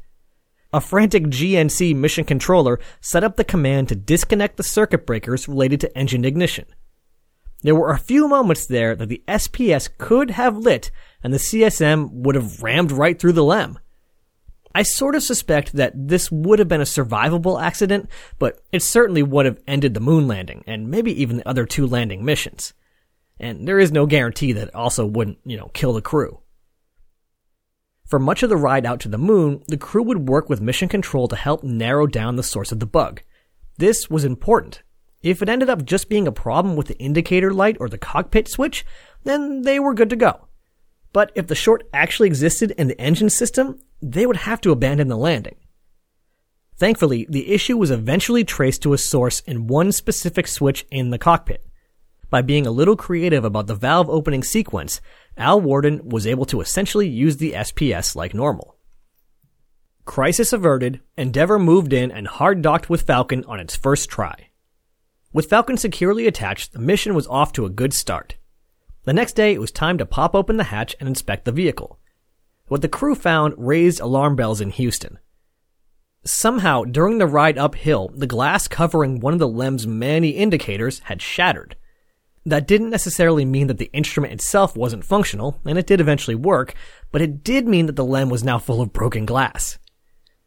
A 0.74 0.81
frantic 0.81 1.24
GNC 1.24 1.95
mission 1.95 2.25
controller 2.25 2.79
set 3.00 3.24
up 3.24 3.38
the 3.38 3.45
command 3.45 3.88
to 3.89 3.95
disconnect 3.95 4.57
the 4.57 4.63
circuit 4.63 5.05
breakers 5.05 5.47
related 5.47 5.79
to 5.81 5.97
engine 5.97 6.25
ignition. 6.25 6.65
There 7.62 7.75
were 7.75 7.91
a 7.91 7.97
few 7.97 8.27
moments 8.27 8.67
there 8.67 8.95
that 8.95 9.07
the 9.07 9.24
SPS 9.27 9.89
could 9.97 10.31
have 10.31 10.57
lit 10.57 10.91
and 11.24 11.33
the 11.33 11.38
CSM 11.38 12.12
would 12.12 12.35
have 12.35 12.62
rammed 12.62 12.91
right 12.91 13.17
through 13.17 13.31
the 13.31 13.43
LEM. 13.43 13.79
I 14.75 14.84
sort 14.84 15.15
of 15.15 15.24
suspect 15.24 15.74
that 15.74 15.94
this 15.96 16.32
would 16.32 16.60
have 16.60 16.67
been 16.67 16.82
a 16.82 16.86
survivable 16.86 17.60
accident, 17.60 18.10
but 18.38 18.62
it 18.72 18.84
certainly 18.84 19.24
would 19.24 19.48
have 19.48 19.60
ended 19.65 19.96
the 19.96 20.00
moon 20.00 20.27
landing 20.27 20.63
and 20.67 20.91
maybe 20.91 21.20
even 21.20 21.38
the 21.38 21.48
other 21.50 21.65
two 21.65 21.88
landing 21.88 22.24
missions 22.24 22.74
and 23.39 23.67
there 23.67 23.79
is 23.79 23.91
no 23.91 24.05
guarantee 24.05 24.53
that 24.53 24.70
it 24.70 24.75
also 24.75 25.05
wouldn't, 25.05 25.39
you 25.46 25.58
know, 25.58 25.70
kill 25.74 25.94
the 25.94 26.01
crew. 26.01 26.39
For 28.05 28.20
much 28.20 28.44
of 28.44 28.50
the 28.50 28.58
ride 28.58 28.86
out 28.86 29.00
to 29.01 29.10
the 29.10 29.17
moon, 29.17 29.63
the 29.67 29.77
crew 29.77 30.03
would 30.03 30.29
work 30.29 30.48
with 30.48 30.62
mission 30.62 30.88
control 30.88 31.27
to 31.27 31.36
help 31.36 31.63
narrow 31.63 32.08
down 32.08 32.36
the 32.36 32.44
source 32.44 32.72
of 32.72 32.79
the 32.79 32.86
bug. 32.86 33.22
This 33.77 34.10
was 34.10 34.24
important. 34.24 34.84
If 35.22 35.41
it 35.41 35.50
ended 35.50 35.70
up 35.70 35.86
just 35.86 36.08
being 36.08 36.27
a 36.27 36.32
problem 36.32 36.75
with 36.75 36.88
the 36.88 36.98
indicator 37.00 37.51
light 37.51 37.77
or 37.79 37.89
the 37.89 37.98
cockpit 37.98 38.48
switch, 38.48 38.86
then 39.24 39.63
they 39.63 39.79
were 39.79 39.96
good 39.96 40.12
to 40.12 40.15
go. 40.15 40.44
But 41.15 41.31
if 41.34 41.48
the 41.48 41.55
short 41.55 41.88
actually 41.93 42.27
existed 42.27 42.72
in 42.72 42.89
the 42.89 43.00
engine 43.00 43.29
system, 43.29 43.79
they 44.01 44.25
would 44.25 44.36
have 44.36 44.60
to 44.60 44.74
abandon 44.74 45.07
the 45.07 45.15
landing. 45.15 45.55
Thankfully, 46.75 47.25
the 47.29 47.53
issue 47.53 47.77
was 47.77 47.89
eventually 47.89 48.43
traced 48.43 48.84
to 48.84 48.91
a 48.91 48.98
source 48.98 49.39
in 49.39 49.67
one 49.67 49.93
specific 49.93 50.45
switch 50.45 50.86
in 50.91 51.12
the 51.12 51.17
cockpit. 51.17 51.65
By 52.29 52.41
being 52.41 52.67
a 52.67 52.72
little 52.72 52.98
creative 52.98 53.45
about 53.45 53.67
the 53.67 53.75
valve 53.75 54.10
opening 54.10 54.43
sequence, 54.43 55.00
Al 55.38 55.62
Worden 55.62 56.10
was 56.10 56.27
able 56.27 56.43
to 56.48 56.60
essentially 56.60 57.07
use 57.07 57.38
the 57.38 57.53
SPS 57.53 58.17
like 58.17 58.34
normal. 58.34 58.75
Crisis 60.03 60.51
averted, 60.51 61.00
Endeavour 61.17 61.57
moved 61.57 61.93
in 61.93 62.12
and 62.12 62.27
hard 62.27 62.62
docked 62.62 62.89
with 62.89 63.03
Falcon 63.03 63.45
on 63.45 63.62
its 63.62 63.77
first 63.77 64.10
try. 64.10 64.50
With 65.31 65.50
Falcon 65.50 65.77
securely 65.77 66.27
attached, 66.27 66.74
the 66.74 66.79
mission 66.79 67.15
was 67.15 67.25
off 67.27 67.53
to 67.53 67.65
a 67.65 67.69
good 67.69 67.93
start. 67.93 68.36
The 69.05 69.13
next 69.13 69.33
day, 69.33 69.53
it 69.53 69.62
was 69.62 69.71
time 69.71 69.97
to 70.00 70.05
pop 70.05 70.35
open 70.35 70.57
the 70.57 70.65
hatch 70.65 70.95
and 71.00 71.07
inspect 71.07 71.45
the 71.45 71.51
vehicle. 71.51 72.00
What 72.67 72.81
the 72.81 72.89
crew 72.89 73.13
found 73.13 73.53
raised 73.57 74.00
alarm 74.00 74.35
bells 74.35 74.62
in 74.62 74.71
Houston. 74.71 75.19
Somehow, 76.24 76.83
during 76.83 77.19
the 77.19 77.27
ride 77.27 77.59
uphill, 77.59 78.12
the 78.15 78.25
glass 78.25 78.67
covering 78.67 79.19
one 79.19 79.33
of 79.33 79.39
the 79.39 79.47
LEM's 79.47 79.85
many 79.85 80.31
indicators 80.31 81.00
had 81.01 81.21
shattered. 81.21 81.75
That 82.47 82.67
didn't 82.67 82.89
necessarily 82.89 83.45
mean 83.45 83.67
that 83.67 83.77
the 83.77 83.91
instrument 83.93 84.33
itself 84.33 84.75
wasn't 84.75 85.05
functional, 85.05 85.62
and 85.65 85.77
it 85.77 85.85
did 85.85 86.01
eventually 86.01 86.35
work, 86.35 86.74
but 87.12 87.21
it 87.21 87.43
did 87.43 87.67
mean 87.67 87.85
that 87.85 87.95
the 87.95 88.05
LEM 88.05 88.29
was 88.29 88.43
now 88.43 88.57
full 88.57 88.81
of 88.81 88.91
broken 88.91 89.25
glass. 89.25 89.77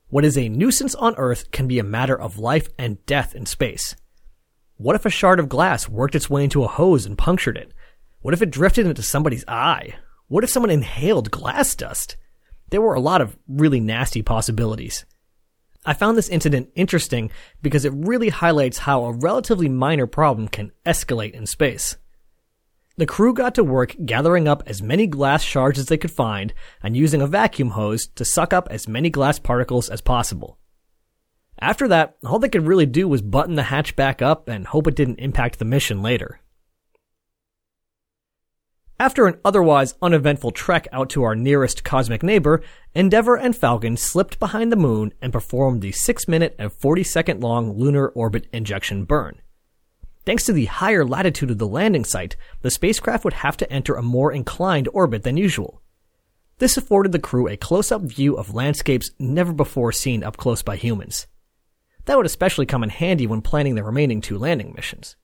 What 0.09 0.25
is 0.25 0.37
a 0.37 0.49
nuisance 0.49 0.97
on 0.97 1.15
Earth 1.17 1.53
can 1.53 1.69
be 1.69 1.79
a 1.79 1.85
matter 1.85 2.19
of 2.19 2.39
life 2.39 2.69
and 2.77 3.05
death 3.07 3.37
in 3.37 3.47
space. 3.47 3.95
What 4.79 4.97
if 4.97 5.07
a 5.07 5.11
shard 5.11 5.39
of 5.39 5.49
glass 5.49 5.89
worked 5.89 6.17
its 6.17 6.29
way 6.29 6.43
into 6.43 6.65
a 6.65 6.69
hose 6.69 7.07
and 7.07 7.17
punctured 7.17 7.57
it? 7.57 7.73
What 8.21 8.35
if 8.35 8.43
it 8.43 8.51
drifted 8.51 8.87
into 8.87 9.03
somebody's 9.03 9.45
eye? 9.47 9.95
What 10.27 10.45
if 10.45 10.51
someone 10.51 10.71
inhaled 10.71 11.31
glass 11.31 11.75
dust? 11.75 12.17
There 12.71 12.83
were 12.83 12.95
a 12.95 13.01
lot 13.01 13.21
of 13.21 13.39
really 13.47 13.81
nasty 13.81 14.23
possibilities. 14.23 15.07
I 15.87 15.95
found 15.95 16.19
this 16.19 16.29
incident 16.29 16.71
interesting 16.75 17.31
because 17.63 17.85
it 17.85 17.93
really 17.95 18.29
highlights 18.29 18.79
how 18.79 19.05
a 19.05 19.13
relatively 19.13 19.69
minor 19.69 20.07
problem 20.07 20.49
can 20.49 20.73
escalate 20.85 21.33
in 21.33 21.47
space. 21.47 21.97
The 22.97 23.07
crew 23.07 23.33
got 23.33 23.55
to 23.55 23.63
work 23.63 23.95
gathering 24.05 24.49
up 24.49 24.65
as 24.67 24.83
many 24.83 25.07
glass 25.07 25.43
shards 25.43 25.79
as 25.79 25.87
they 25.87 25.97
could 25.97 26.11
find 26.11 26.53
and 26.83 26.97
using 26.97 27.23
a 27.23 27.29
vacuum 27.29 27.71
hose 27.71 28.09
to 28.17 28.25
suck 28.25 28.53
up 28.53 28.67
as 28.71 28.89
many 28.89 29.09
glass 29.09 29.39
particles 29.39 29.89
as 29.89 30.01
possible. 30.01 30.59
After 31.61 31.87
that, 31.89 32.17
all 32.25 32.41
they 32.41 32.49
could 32.49 32.67
really 32.67 32.87
do 32.87 33.07
was 33.07 33.23
button 33.23 33.55
the 33.55 33.63
hatch 33.63 33.95
back 33.95 34.21
up 34.21 34.49
and 34.49 34.67
hope 34.67 34.89
it 34.89 34.97
didn't 34.97 35.21
impact 35.21 35.61
the 35.61 35.65
mission 35.65 36.03
later. 36.03 36.41
After 39.01 39.29
an 39.29 39.39
otherwise 39.45 39.95
uneventful 40.03 40.51
trek 40.51 40.89
out 40.93 41.09
to 41.11 41.23
our 41.23 41.37
nearest 41.37 41.85
cosmic 41.85 42.25
neighbor, 42.25 42.63
Endeavour 42.97 43.37
and 43.37 43.57
Falcon 43.57 43.97
slipped 43.97 44.41
behind 44.41 44.73
the 44.73 44.77
moon 44.77 45.13
and 45.23 45.33
performed 45.33 45.83
the 45.83 45.93
6 45.93 46.27
minute 46.27 46.57
and 46.59 46.73
40 46.73 47.05
second 47.05 47.41
long 47.41 47.79
lunar 47.79 48.09
orbit 48.09 48.49
injection 48.53 49.05
burn. 49.05 49.41
Thanks 50.27 50.45
to 50.47 50.53
the 50.53 50.65
higher 50.65 51.05
latitude 51.05 51.53
of 51.53 51.59
the 51.59 51.69
landing 51.69 52.05
site, 52.05 52.37
the 52.63 52.73
spacecraft 52.73 53.23
would 53.25 53.35
have 53.35 53.57
to 53.59 53.73
enter 53.73 53.95
a 53.95 54.03
more 54.03 54.33
inclined 54.33 54.89
orbit 54.93 55.23
than 55.23 55.37
usual. 55.37 55.81
This 56.59 56.77
afforded 56.77 57.13
the 57.13 57.21
crew 57.21 57.47
a 57.47 57.57
close 57.57 57.93
up 57.93 58.03
view 58.03 58.37
of 58.37 58.53
landscapes 58.53 59.13
never 59.21 59.53
before 59.53 59.93
seen 59.93 60.25
up 60.25 60.37
close 60.37 60.63
by 60.63 60.75
humans. 60.75 61.29
That 62.07 62.17
would 62.17 62.27
especially 62.27 62.67
come 62.67 62.83
in 62.83 62.91
handy 62.91 63.29
when 63.29 63.43
planning 63.43 63.77
the 63.77 63.85
remaining 63.85 64.21
two 64.21 64.39
landing 64.39 64.73
missions. 64.75 65.15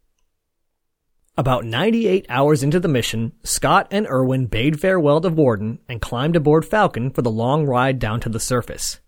About 1.36 1.64
98 1.64 2.26
hours 2.28 2.62
into 2.62 2.78
the 2.78 2.86
mission, 2.86 3.32
Scott 3.42 3.88
and 3.90 4.06
Irwin 4.06 4.46
bade 4.46 4.78
farewell 4.78 5.20
to 5.20 5.30
Worden 5.30 5.80
and 5.88 6.00
climbed 6.00 6.36
aboard 6.36 6.64
Falcon 6.64 7.10
for 7.10 7.22
the 7.22 7.30
long 7.30 7.66
ride 7.66 7.98
down 7.98 8.20
to 8.20 8.28
the 8.28 8.38
surface. 8.38 9.00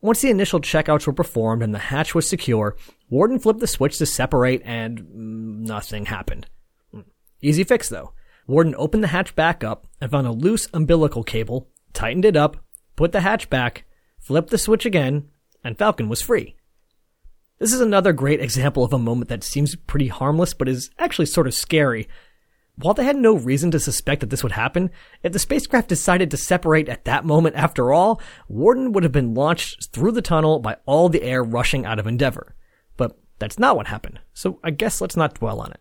Once 0.00 0.20
the 0.20 0.30
initial 0.30 0.60
checkouts 0.60 1.08
were 1.08 1.12
performed 1.12 1.64
and 1.64 1.74
the 1.74 1.78
hatch 1.80 2.14
was 2.14 2.28
secure, 2.28 2.76
Worden 3.08 3.40
flipped 3.40 3.58
the 3.58 3.66
switch 3.66 3.98
to 3.98 4.06
separate 4.06 4.62
and 4.64 5.64
nothing 5.66 6.06
happened. 6.06 6.46
Easy 7.42 7.64
fix 7.64 7.88
though. 7.88 8.12
Worden 8.46 8.76
opened 8.78 9.02
the 9.02 9.08
hatch 9.08 9.34
back 9.34 9.64
up 9.64 9.88
and 10.00 10.08
found 10.08 10.28
a 10.28 10.32
loose 10.32 10.68
umbilical 10.72 11.24
cable, 11.24 11.68
tightened 11.92 12.24
it 12.24 12.36
up, 12.36 12.64
put 12.94 13.10
the 13.10 13.22
hatch 13.22 13.50
back, 13.50 13.84
flipped 14.20 14.50
the 14.50 14.58
switch 14.58 14.86
again, 14.86 15.28
and 15.64 15.76
Falcon 15.76 16.08
was 16.08 16.22
free. 16.22 16.54
This 17.60 17.74
is 17.74 17.82
another 17.82 18.14
great 18.14 18.40
example 18.40 18.84
of 18.84 18.94
a 18.94 18.98
moment 18.98 19.28
that 19.28 19.44
seems 19.44 19.76
pretty 19.76 20.08
harmless 20.08 20.54
but 20.54 20.66
is 20.66 20.88
actually 20.98 21.26
sort 21.26 21.46
of 21.46 21.52
scary. 21.52 22.08
While 22.76 22.94
they 22.94 23.04
had 23.04 23.16
no 23.16 23.36
reason 23.36 23.70
to 23.72 23.78
suspect 23.78 24.22
that 24.22 24.30
this 24.30 24.42
would 24.42 24.52
happen, 24.52 24.90
if 25.22 25.34
the 25.34 25.38
spacecraft 25.38 25.86
decided 25.86 26.30
to 26.30 26.38
separate 26.38 26.88
at 26.88 27.04
that 27.04 27.26
moment 27.26 27.56
after 27.56 27.92
all, 27.92 28.18
Worden 28.48 28.92
would 28.92 29.02
have 29.02 29.12
been 29.12 29.34
launched 29.34 29.92
through 29.92 30.12
the 30.12 30.22
tunnel 30.22 30.58
by 30.58 30.78
all 30.86 31.10
the 31.10 31.22
air 31.22 31.42
rushing 31.42 31.84
out 31.84 31.98
of 31.98 32.06
Endeavour. 32.06 32.56
But 32.96 33.18
that's 33.38 33.58
not 33.58 33.76
what 33.76 33.88
happened, 33.88 34.20
so 34.32 34.58
I 34.64 34.70
guess 34.70 35.02
let's 35.02 35.16
not 35.16 35.34
dwell 35.34 35.60
on 35.60 35.70
it. 35.70 35.80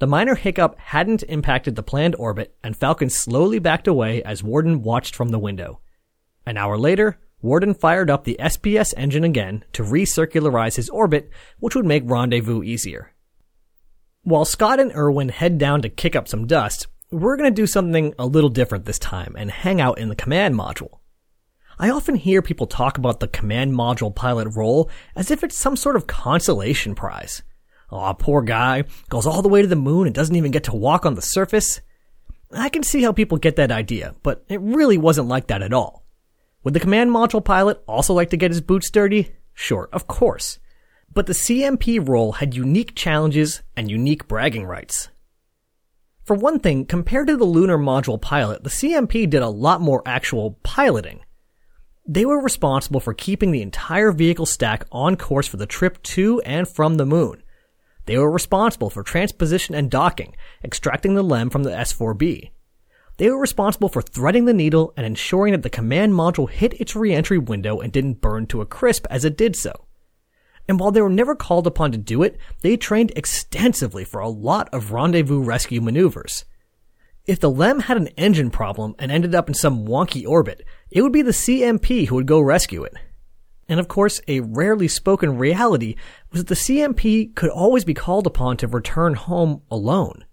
The 0.00 0.06
minor 0.06 0.34
hiccup 0.34 0.78
hadn't 0.78 1.22
impacted 1.22 1.76
the 1.76 1.82
planned 1.82 2.14
orbit, 2.16 2.54
and 2.62 2.76
Falcon 2.76 3.08
slowly 3.08 3.58
backed 3.58 3.88
away 3.88 4.22
as 4.22 4.42
Worden 4.42 4.82
watched 4.82 5.16
from 5.16 5.30
the 5.30 5.38
window. 5.38 5.80
An 6.44 6.58
hour 6.58 6.76
later, 6.76 7.18
Worden 7.42 7.74
fired 7.74 8.08
up 8.08 8.22
the 8.22 8.36
SPS 8.38 8.94
engine 8.96 9.24
again 9.24 9.64
to 9.72 9.82
recircularize 9.82 10.76
his 10.76 10.88
orbit, 10.88 11.28
which 11.58 11.74
would 11.74 11.84
make 11.84 12.04
rendezvous 12.06 12.62
easier. 12.62 13.12
While 14.22 14.44
Scott 14.44 14.78
and 14.78 14.94
Irwin 14.94 15.30
head 15.30 15.58
down 15.58 15.82
to 15.82 15.88
kick 15.88 16.14
up 16.14 16.28
some 16.28 16.46
dust, 16.46 16.86
we're 17.10 17.36
going 17.36 17.52
to 17.52 17.62
do 17.62 17.66
something 17.66 18.14
a 18.16 18.26
little 18.26 18.48
different 18.48 18.84
this 18.84 19.00
time 19.00 19.34
and 19.36 19.50
hang 19.50 19.80
out 19.80 19.98
in 19.98 20.08
the 20.08 20.14
command 20.14 20.54
module. 20.54 21.00
I 21.80 21.90
often 21.90 22.14
hear 22.14 22.42
people 22.42 22.68
talk 22.68 22.96
about 22.96 23.18
the 23.18 23.26
command 23.26 23.72
module 23.72 24.14
pilot 24.14 24.54
role 24.54 24.88
as 25.16 25.32
if 25.32 25.42
it's 25.42 25.56
some 25.56 25.74
sort 25.74 25.96
of 25.96 26.06
consolation 26.06 26.94
prize. 26.94 27.42
Aw, 27.90 28.12
poor 28.12 28.42
guy. 28.42 28.84
Goes 29.08 29.26
all 29.26 29.42
the 29.42 29.48
way 29.48 29.62
to 29.62 29.68
the 29.68 29.74
moon 29.74 30.06
and 30.06 30.14
doesn't 30.14 30.36
even 30.36 30.52
get 30.52 30.62
to 30.64 30.76
walk 30.76 31.04
on 31.04 31.16
the 31.16 31.22
surface. 31.22 31.80
I 32.52 32.68
can 32.68 32.84
see 32.84 33.02
how 33.02 33.10
people 33.10 33.36
get 33.36 33.56
that 33.56 33.72
idea, 33.72 34.14
but 34.22 34.44
it 34.48 34.60
really 34.60 34.96
wasn't 34.96 35.26
like 35.26 35.48
that 35.48 35.62
at 35.62 35.72
all. 35.72 36.01
Would 36.64 36.74
the 36.74 36.80
command 36.80 37.10
module 37.10 37.44
pilot 37.44 37.82
also 37.86 38.14
like 38.14 38.30
to 38.30 38.36
get 38.36 38.50
his 38.50 38.60
boots 38.60 38.90
dirty? 38.90 39.34
Sure, 39.54 39.88
of 39.92 40.06
course. 40.06 40.58
But 41.12 41.26
the 41.26 41.32
CMP 41.32 42.06
role 42.06 42.32
had 42.32 42.54
unique 42.54 42.94
challenges 42.94 43.62
and 43.76 43.90
unique 43.90 44.28
bragging 44.28 44.64
rights. 44.64 45.08
For 46.24 46.36
one 46.36 46.60
thing, 46.60 46.86
compared 46.86 47.26
to 47.26 47.36
the 47.36 47.44
lunar 47.44 47.78
module 47.78 48.20
pilot, 48.20 48.62
the 48.62 48.70
CMP 48.70 49.28
did 49.28 49.42
a 49.42 49.48
lot 49.48 49.80
more 49.80 50.02
actual 50.06 50.58
piloting. 50.62 51.20
They 52.06 52.24
were 52.24 52.40
responsible 52.40 53.00
for 53.00 53.14
keeping 53.14 53.50
the 53.50 53.62
entire 53.62 54.12
vehicle 54.12 54.46
stack 54.46 54.84
on 54.90 55.16
course 55.16 55.46
for 55.46 55.56
the 55.56 55.66
trip 55.66 56.02
to 56.04 56.40
and 56.42 56.68
from 56.68 56.94
the 56.96 57.06
moon, 57.06 57.42
they 58.06 58.18
were 58.18 58.30
responsible 58.30 58.90
for 58.90 59.02
transposition 59.02 59.74
and 59.74 59.90
docking, 59.90 60.34
extracting 60.64 61.14
the 61.14 61.22
LEM 61.22 61.50
from 61.50 61.62
the 61.62 61.70
S4B. 61.70 62.50
They 63.18 63.28
were 63.30 63.38
responsible 63.38 63.88
for 63.88 64.02
threading 64.02 64.46
the 64.46 64.54
needle 64.54 64.92
and 64.96 65.04
ensuring 65.04 65.52
that 65.52 65.62
the 65.62 65.70
command 65.70 66.12
module 66.12 66.48
hit 66.48 66.80
its 66.80 66.96
reentry 66.96 67.38
window 67.38 67.80
and 67.80 67.92
didn't 67.92 68.20
burn 68.20 68.46
to 68.46 68.60
a 68.60 68.66
crisp 68.66 69.06
as 69.10 69.24
it 69.24 69.36
did 69.36 69.54
so. 69.54 69.86
And 70.68 70.78
while 70.80 70.92
they 70.92 71.02
were 71.02 71.10
never 71.10 71.34
called 71.34 71.66
upon 71.66 71.92
to 71.92 71.98
do 71.98 72.22
it, 72.22 72.38
they 72.62 72.76
trained 72.76 73.12
extensively 73.16 74.04
for 74.04 74.20
a 74.20 74.28
lot 74.28 74.68
of 74.72 74.92
rendezvous 74.92 75.42
rescue 75.42 75.80
maneuvers. 75.80 76.44
If 77.26 77.38
the 77.38 77.50
LEM 77.50 77.80
had 77.80 77.96
an 77.96 78.08
engine 78.16 78.50
problem 78.50 78.94
and 78.98 79.12
ended 79.12 79.34
up 79.34 79.48
in 79.48 79.54
some 79.54 79.86
wonky 79.86 80.26
orbit, 80.26 80.64
it 80.90 81.02
would 81.02 81.12
be 81.12 81.22
the 81.22 81.30
CMP 81.30 82.08
who 82.08 82.16
would 82.16 82.26
go 82.26 82.40
rescue 82.40 82.82
it. 82.82 82.94
And 83.68 83.78
of 83.78 83.88
course, 83.88 84.20
a 84.26 84.40
rarely 84.40 84.88
spoken 84.88 85.38
reality 85.38 85.94
was 86.30 86.42
that 86.42 86.48
the 86.48 86.54
CMP 86.54 87.34
could 87.34 87.50
always 87.50 87.84
be 87.84 87.94
called 87.94 88.26
upon 88.26 88.56
to 88.58 88.66
return 88.66 89.14
home 89.14 89.62
alone. 89.70 90.24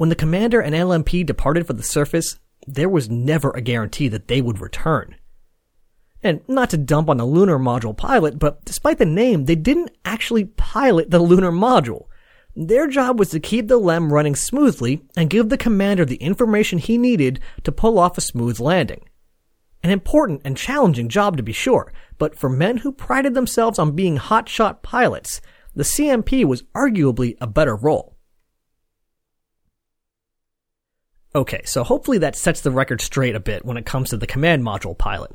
When 0.00 0.08
the 0.08 0.14
commander 0.14 0.62
and 0.62 0.74
LMP 0.74 1.26
departed 1.26 1.66
for 1.66 1.74
the 1.74 1.82
surface, 1.82 2.38
there 2.66 2.88
was 2.88 3.10
never 3.10 3.50
a 3.50 3.60
guarantee 3.60 4.08
that 4.08 4.28
they 4.28 4.40
would 4.40 4.58
return. 4.58 5.16
And 6.22 6.40
not 6.48 6.70
to 6.70 6.78
dump 6.78 7.10
on 7.10 7.18
the 7.18 7.26
lunar 7.26 7.58
module 7.58 7.94
pilot, 7.94 8.38
but 8.38 8.64
despite 8.64 8.96
the 8.96 9.04
name, 9.04 9.44
they 9.44 9.56
didn't 9.56 9.90
actually 10.06 10.46
pilot 10.46 11.10
the 11.10 11.18
lunar 11.18 11.52
module. 11.52 12.06
Their 12.56 12.86
job 12.86 13.18
was 13.18 13.28
to 13.28 13.40
keep 13.40 13.68
the 13.68 13.76
LEM 13.76 14.10
running 14.10 14.34
smoothly 14.34 15.02
and 15.18 15.28
give 15.28 15.50
the 15.50 15.58
commander 15.58 16.06
the 16.06 16.16
information 16.16 16.78
he 16.78 16.96
needed 16.96 17.38
to 17.64 17.70
pull 17.70 17.98
off 17.98 18.16
a 18.16 18.22
smooth 18.22 18.58
landing. 18.58 19.04
An 19.82 19.90
important 19.90 20.40
and 20.46 20.56
challenging 20.56 21.10
job 21.10 21.36
to 21.36 21.42
be 21.42 21.52
sure, 21.52 21.92
but 22.16 22.38
for 22.38 22.48
men 22.48 22.78
who 22.78 22.90
prided 22.90 23.34
themselves 23.34 23.78
on 23.78 23.94
being 23.94 24.16
hotshot 24.16 24.80
pilots, 24.80 25.42
the 25.74 25.84
CMP 25.84 26.46
was 26.46 26.62
arguably 26.74 27.36
a 27.38 27.46
better 27.46 27.76
role. 27.76 28.16
Okay, 31.34 31.62
so 31.64 31.84
hopefully 31.84 32.18
that 32.18 32.36
sets 32.36 32.60
the 32.60 32.72
record 32.72 33.00
straight 33.00 33.36
a 33.36 33.40
bit 33.40 33.64
when 33.64 33.76
it 33.76 33.86
comes 33.86 34.10
to 34.10 34.16
the 34.16 34.26
command 34.26 34.64
module 34.64 34.98
pilot. 34.98 35.32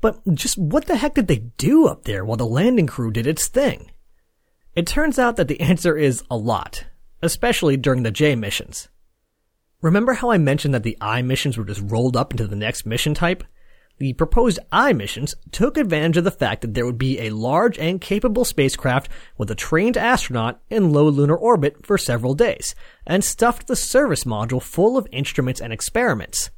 But 0.00 0.20
just 0.34 0.58
what 0.58 0.86
the 0.86 0.96
heck 0.96 1.14
did 1.14 1.28
they 1.28 1.44
do 1.56 1.86
up 1.86 2.04
there 2.04 2.24
while 2.24 2.36
the 2.36 2.46
landing 2.46 2.86
crew 2.86 3.10
did 3.10 3.26
its 3.26 3.46
thing? 3.46 3.92
It 4.74 4.86
turns 4.86 5.18
out 5.18 5.36
that 5.36 5.48
the 5.48 5.60
answer 5.60 5.96
is 5.96 6.22
a 6.30 6.36
lot, 6.36 6.84
especially 7.22 7.76
during 7.76 8.02
the 8.02 8.10
J 8.10 8.34
missions. 8.34 8.88
Remember 9.80 10.14
how 10.14 10.30
I 10.30 10.38
mentioned 10.38 10.74
that 10.74 10.82
the 10.82 10.98
I 11.00 11.22
missions 11.22 11.56
were 11.56 11.64
just 11.64 11.82
rolled 11.82 12.16
up 12.16 12.32
into 12.32 12.46
the 12.46 12.56
next 12.56 12.84
mission 12.84 13.14
type? 13.14 13.44
The 13.98 14.12
proposed 14.12 14.58
I 14.70 14.92
missions 14.92 15.34
took 15.52 15.78
advantage 15.78 16.18
of 16.18 16.24
the 16.24 16.30
fact 16.30 16.60
that 16.60 16.74
there 16.74 16.84
would 16.84 16.98
be 16.98 17.18
a 17.20 17.30
large 17.30 17.78
and 17.78 18.00
capable 18.00 18.44
spacecraft 18.44 19.08
with 19.38 19.50
a 19.50 19.54
trained 19.54 19.96
astronaut 19.96 20.60
in 20.68 20.92
low 20.92 21.08
lunar 21.08 21.36
orbit 21.36 21.86
for 21.86 21.96
several 21.96 22.34
days, 22.34 22.74
and 23.06 23.24
stuffed 23.24 23.66
the 23.66 23.76
service 23.76 24.24
module 24.24 24.60
full 24.60 24.98
of 24.98 25.08
instruments 25.12 25.62
and 25.62 25.72
experiments. 25.72 26.50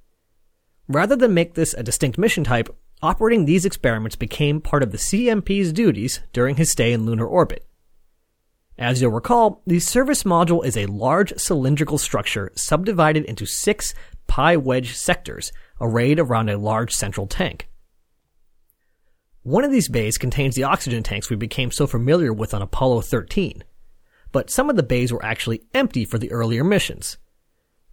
Rather 0.88 1.14
than 1.14 1.34
make 1.34 1.54
this 1.54 1.74
a 1.74 1.82
distinct 1.84 2.18
mission 2.18 2.42
type, 2.42 2.74
operating 3.02 3.44
these 3.44 3.64
experiments 3.64 4.16
became 4.16 4.60
part 4.60 4.82
of 4.82 4.90
the 4.90 4.98
CMP's 4.98 5.72
duties 5.72 6.20
during 6.32 6.56
his 6.56 6.72
stay 6.72 6.92
in 6.92 7.06
lunar 7.06 7.26
orbit. 7.26 7.64
As 8.76 9.00
you'll 9.00 9.10
recall, 9.10 9.62
the 9.66 9.80
service 9.80 10.22
module 10.22 10.64
is 10.64 10.76
a 10.76 10.86
large 10.86 11.36
cylindrical 11.36 11.98
structure 11.98 12.50
subdivided 12.54 13.24
into 13.24 13.44
six 13.44 13.92
pi 14.28 14.56
wedge 14.56 14.94
sectors 14.94 15.50
arrayed 15.80 16.20
around 16.20 16.48
a 16.48 16.58
large 16.58 16.94
central 16.94 17.26
tank. 17.26 17.68
One 19.42 19.64
of 19.64 19.72
these 19.72 19.88
bays 19.88 20.18
contains 20.18 20.54
the 20.54 20.64
oxygen 20.64 21.02
tanks 21.02 21.30
we 21.30 21.36
became 21.36 21.70
so 21.70 21.86
familiar 21.86 22.32
with 22.32 22.54
on 22.54 22.62
Apollo 22.62 23.02
13, 23.02 23.64
but 24.30 24.50
some 24.50 24.68
of 24.70 24.76
the 24.76 24.82
bays 24.82 25.12
were 25.12 25.24
actually 25.24 25.62
empty 25.74 26.04
for 26.04 26.18
the 26.18 26.30
earlier 26.30 26.62
missions. 26.62 27.16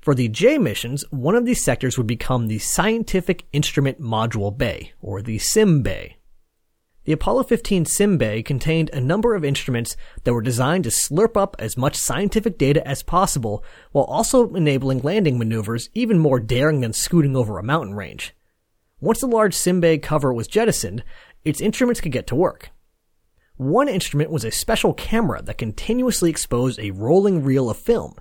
For 0.01 0.13
the 0.13 0.27
J 0.27 0.59
missions, 0.59 1.03
one 1.09 1.33
of 1.33 1.45
these 1.45 1.63
sectors 1.63 1.97
would 1.97 2.05
become 2.05 2.47
the 2.47 2.59
Scientific 2.59 3.45
Instrument 3.53 3.99
Module 3.99 4.55
Bay, 4.55 4.93
or 5.01 5.21
the 5.21 5.39
SIM 5.39 5.81
Bay. 5.81 6.14
The 7.05 7.13
Apollo 7.13 7.43
15 7.43 7.85
SIM 7.85 8.17
Bay 8.17 8.41
contained 8.41 8.89
a 8.89 8.99
number 8.99 9.35
of 9.35 9.45
instruments 9.45 9.95
that 10.23 10.33
were 10.33 10.41
designed 10.41 10.85
to 10.85 10.89
slurp 10.89 11.37
up 11.37 11.55
as 11.59 11.77
much 11.77 11.95
scientific 11.95 12.57
data 12.57 12.85
as 12.87 13.03
possible 13.03 13.63
while 13.91 14.05
also 14.05 14.51
enabling 14.55 15.01
landing 15.01 15.37
maneuvers 15.37 15.87
even 15.93 16.17
more 16.17 16.39
daring 16.39 16.81
than 16.81 16.93
scooting 16.93 17.35
over 17.35 17.59
a 17.59 17.63
mountain 17.63 17.93
range. 17.93 18.33
Once 18.99 19.21
the 19.21 19.27
large 19.27 19.53
SIM 19.53 19.79
Bay 19.79 19.99
cover 19.99 20.33
was 20.33 20.47
jettisoned, 20.47 21.03
its 21.43 21.61
instruments 21.61 22.01
could 22.01 22.11
get 22.11 22.25
to 22.25 22.35
work. 22.35 22.71
One 23.55 23.87
instrument 23.87 24.31
was 24.31 24.43
a 24.43 24.49
special 24.49 24.95
camera 24.95 25.43
that 25.43 25.59
continuously 25.59 26.31
exposed 26.31 26.79
a 26.79 26.89
rolling 26.89 27.43
reel 27.43 27.69
of 27.69 27.77
film. 27.77 28.15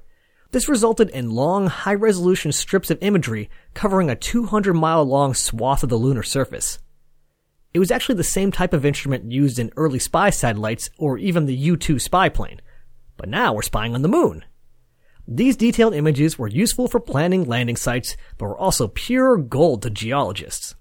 This 0.50 0.68
resulted 0.68 1.08
in 1.08 1.30
long, 1.30 1.68
high 1.68 1.94
resolution 1.94 2.52
strips 2.52 2.90
of 2.90 2.98
imagery 3.00 3.48
covering 3.72 4.10
a 4.10 4.14
200 4.14 4.74
mile 4.74 5.06
long 5.06 5.32
swath 5.32 5.82
of 5.82 5.88
the 5.88 5.96
lunar 5.96 6.22
surface. 6.22 6.78
It 7.74 7.80
was 7.80 7.90
actually 7.90 8.14
the 8.14 8.24
same 8.24 8.52
type 8.52 8.72
of 8.72 8.86
instrument 8.86 9.32
used 9.32 9.58
in 9.58 9.72
early 9.76 9.98
spy 9.98 10.30
satellites 10.30 10.90
or 10.96 11.18
even 11.18 11.46
the 11.46 11.56
U-2 11.56 12.00
spy 12.00 12.28
plane. 12.28 12.60
But 13.16 13.28
now 13.28 13.52
we're 13.52 13.62
spying 13.62 13.96
on 13.96 14.02
the 14.02 14.08
moon. 14.08 14.44
These 15.26 15.56
detailed 15.56 15.94
images 15.94 16.38
were 16.38 16.46
useful 16.46 16.86
for 16.86 17.00
planning 17.00 17.44
landing 17.44 17.76
sites, 17.76 18.16
but 18.38 18.46
were 18.46 18.58
also 18.58 18.86
pure 18.86 19.36
gold 19.36 19.82
to 19.82 19.90
geologists. 19.90 20.76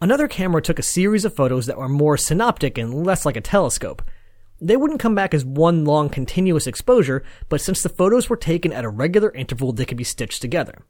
Another 0.00 0.28
camera 0.28 0.62
took 0.62 0.78
a 0.78 0.82
series 0.82 1.24
of 1.24 1.34
photos 1.34 1.66
that 1.66 1.78
were 1.78 1.88
more 1.88 2.16
synoptic 2.16 2.78
and 2.78 3.04
less 3.04 3.26
like 3.26 3.36
a 3.36 3.40
telescope. 3.40 4.02
They 4.60 4.76
wouldn't 4.76 5.00
come 5.00 5.16
back 5.16 5.34
as 5.34 5.44
one 5.44 5.84
long 5.84 6.08
continuous 6.08 6.68
exposure, 6.68 7.24
but 7.48 7.60
since 7.60 7.82
the 7.82 7.88
photos 7.88 8.28
were 8.28 8.36
taken 8.36 8.72
at 8.72 8.84
a 8.84 8.88
regular 8.88 9.32
interval, 9.32 9.72
they 9.72 9.86
could 9.86 9.96
be 9.96 10.04
stitched 10.04 10.40
together. 10.40 10.82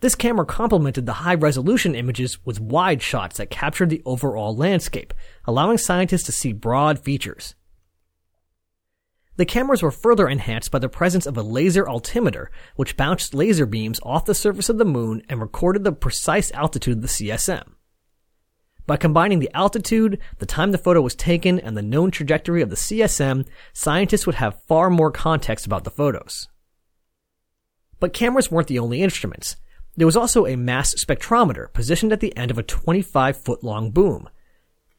This 0.00 0.14
camera 0.14 0.46
complemented 0.46 1.06
the 1.06 1.14
high 1.14 1.34
resolution 1.34 1.94
images 1.94 2.44
with 2.44 2.60
wide 2.60 3.02
shots 3.02 3.38
that 3.38 3.50
captured 3.50 3.90
the 3.90 4.02
overall 4.04 4.54
landscape, 4.54 5.12
allowing 5.44 5.78
scientists 5.78 6.24
to 6.24 6.32
see 6.32 6.52
broad 6.52 7.00
features. 7.00 7.56
The 9.36 9.46
cameras 9.46 9.82
were 9.82 9.90
further 9.90 10.28
enhanced 10.28 10.70
by 10.70 10.78
the 10.78 10.88
presence 10.88 11.26
of 11.26 11.36
a 11.36 11.42
laser 11.42 11.88
altimeter, 11.88 12.50
which 12.76 12.96
bounced 12.96 13.34
laser 13.34 13.66
beams 13.66 14.00
off 14.02 14.24
the 14.24 14.34
surface 14.34 14.68
of 14.68 14.78
the 14.78 14.84
moon 14.84 15.22
and 15.28 15.40
recorded 15.40 15.84
the 15.84 15.92
precise 15.92 16.50
altitude 16.52 16.98
of 16.98 17.02
the 17.02 17.08
CSM. 17.08 17.74
By 18.86 18.96
combining 18.96 19.38
the 19.38 19.54
altitude, 19.54 20.18
the 20.38 20.46
time 20.46 20.72
the 20.72 20.78
photo 20.78 21.00
was 21.00 21.14
taken, 21.14 21.60
and 21.60 21.76
the 21.76 21.82
known 21.82 22.10
trajectory 22.10 22.62
of 22.62 22.70
the 22.70 22.76
CSM, 22.76 23.46
scientists 23.72 24.26
would 24.26 24.36
have 24.36 24.62
far 24.66 24.90
more 24.90 25.12
context 25.12 25.66
about 25.66 25.84
the 25.84 25.90
photos. 25.90 26.48
But 28.00 28.12
cameras 28.12 28.50
weren't 28.50 28.68
the 28.68 28.78
only 28.78 29.02
instruments. 29.02 29.56
There 29.98 30.06
was 30.06 30.16
also 30.16 30.46
a 30.46 30.54
mass 30.54 30.94
spectrometer 30.94 31.72
positioned 31.72 32.12
at 32.12 32.20
the 32.20 32.34
end 32.36 32.52
of 32.52 32.58
a 32.58 32.62
25 32.62 33.36
foot 33.36 33.64
long 33.64 33.90
boom. 33.90 34.28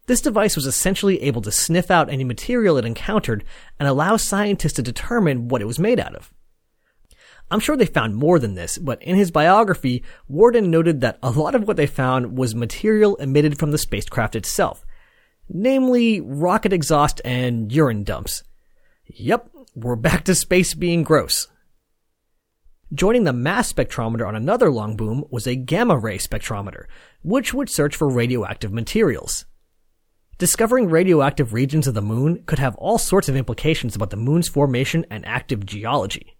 This 0.07 0.19
device 0.19 0.57
was 0.57 0.65
essentially 0.65 1.21
able 1.21 1.41
to 1.43 1.53
sniff 1.53 1.89
out 1.89 2.09
any 2.09 2.25
material 2.25 2.75
it 2.75 2.83
encountered 2.83 3.45
and 3.79 3.87
allow 3.87 4.17
scientists 4.17 4.73
to 4.73 4.81
determine 4.81 5.47
what 5.47 5.61
it 5.61 5.67
was 5.67 5.79
made 5.79 6.01
out 6.01 6.15
of. 6.15 6.33
I'm 7.49 7.61
sure 7.61 7.77
they 7.77 7.85
found 7.85 8.17
more 8.17 8.39
than 8.39 8.55
this, 8.55 8.77
but 8.77 9.01
in 9.01 9.15
his 9.15 9.31
biography, 9.31 10.03
Worden 10.27 10.69
noted 10.69 10.99
that 10.99 11.17
a 11.23 11.31
lot 11.31 11.55
of 11.55 11.65
what 11.65 11.77
they 11.77 11.87
found 11.87 12.37
was 12.37 12.53
material 12.53 13.15
emitted 13.15 13.57
from 13.57 13.71
the 13.71 13.77
spacecraft 13.77 14.35
itself, 14.35 14.85
namely 15.47 16.19
rocket 16.19 16.73
exhaust 16.73 17.21
and 17.23 17.71
urine 17.71 18.03
dumps. 18.03 18.43
Yep, 19.05 19.49
we're 19.75 19.95
back 19.95 20.25
to 20.25 20.35
space 20.35 20.73
being 20.73 21.03
gross. 21.03 21.47
Joining 22.91 23.23
the 23.23 23.33
mass 23.33 23.71
spectrometer 23.71 24.27
on 24.27 24.35
another 24.35 24.71
long 24.71 24.95
boom 24.95 25.23
was 25.29 25.45
a 25.45 25.55
gamma 25.55 25.95
ray 25.95 26.17
spectrometer, 26.17 26.85
which 27.21 27.53
would 27.53 27.69
search 27.69 27.95
for 27.95 28.09
radioactive 28.09 28.73
materials. 28.73 29.45
Discovering 30.39 30.89
radioactive 30.89 31.53
regions 31.53 31.85
of 31.85 31.93
the 31.93 32.01
moon 32.01 32.41
could 32.47 32.57
have 32.57 32.75
all 32.77 32.97
sorts 32.97 33.29
of 33.29 33.35
implications 33.35 33.95
about 33.95 34.09
the 34.09 34.17
moon's 34.17 34.47
formation 34.47 35.05
and 35.11 35.23
active 35.27 35.67
geology. 35.67 36.35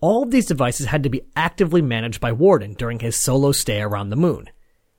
All 0.00 0.22
of 0.22 0.30
these 0.30 0.46
devices 0.46 0.86
had 0.86 1.02
to 1.02 1.08
be 1.08 1.22
actively 1.34 1.82
managed 1.82 2.20
by 2.20 2.30
Worden 2.30 2.74
during 2.74 3.00
his 3.00 3.20
solo 3.20 3.50
stay 3.50 3.82
around 3.82 4.10
the 4.10 4.16
moon. 4.16 4.50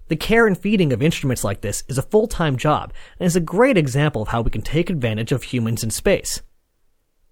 The 0.10 0.18
care 0.18 0.48
and 0.48 0.58
feeding 0.58 0.92
of 0.92 1.02
instruments 1.02 1.46
like 1.46 1.62
this 1.62 1.86
is 1.88 1.98
a 1.98 2.02
full-time 2.02 2.58
job 2.58 2.92
and 3.20 3.26
is 3.26 3.38
a 3.38 3.40
great 3.40 3.78
example 3.78 4.24
of 4.24 4.28
how 4.28 4.42
we 4.42 4.52
can 4.52 4.64
take 4.64 4.90
advantage 4.90 5.32
of 5.32 5.44
humans 5.44 5.82
in 5.82 5.92
space. 5.92 6.42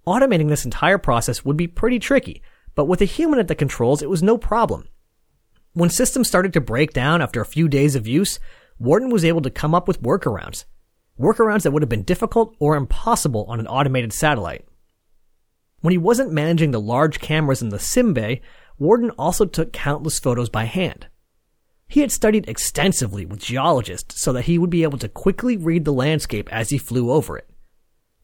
Automating 0.08 0.48
this 0.48 0.64
entire 0.64 0.98
process 0.98 1.44
would 1.44 1.58
be 1.58 1.68
pretty 1.68 2.00
tricky, 2.00 2.42
but 2.76 2.86
with 2.86 3.02
a 3.02 3.06
human 3.06 3.40
at 3.40 3.48
the 3.48 3.56
controls, 3.56 4.02
it 4.02 4.10
was 4.10 4.24
no 4.24 4.38
problem. 4.38 4.88
When 5.74 5.90
systems 5.90 6.28
started 6.28 6.54
to 6.54 6.62
break 6.62 6.94
down 6.94 7.22
after 7.22 7.42
a 7.42 7.46
few 7.46 7.68
days 7.68 7.96
of 7.96 8.08
use, 8.08 8.40
Worden 8.80 9.10
was 9.10 9.26
able 9.26 9.42
to 9.42 9.50
come 9.50 9.74
up 9.74 9.88
with 9.88 10.02
workarounds. 10.02 10.66
Workarounds 11.20 11.64
that 11.64 11.72
would 11.72 11.82
have 11.82 11.90
been 11.90 12.04
difficult 12.04 12.56
or 12.60 12.76
impossible 12.76 13.46
on 13.48 13.60
an 13.60 13.68
automated 13.68 14.14
satellite. 14.14 14.66
When 15.82 15.92
he 15.92 15.98
wasn't 15.98 16.32
managing 16.32 16.72
the 16.72 16.80
large 16.80 17.20
cameras 17.20 17.62
in 17.62 17.70
the 17.70 17.80
sim 17.80 18.14
bay, 18.14 18.42
Worden 18.80 19.12
also 19.12 19.46
took 19.46 19.74
countless 19.74 20.20
photos 20.20 20.50
by 20.50 20.66
hand. 20.66 21.08
He 21.88 22.02
had 22.02 22.12
studied 22.12 22.50
extensively 22.50 23.26
with 23.26 23.42
geologists 23.42 24.20
so 24.20 24.34
that 24.34 24.46
he 24.46 24.58
would 24.58 24.70
be 24.70 24.84
able 24.84 24.98
to 25.00 25.10
quickly 25.10 25.58
read 25.58 25.86
the 25.86 25.94
landscape 25.94 26.52
as 26.52 26.70
he 26.70 26.78
flew 26.78 27.12
over 27.12 27.38
it. 27.38 27.50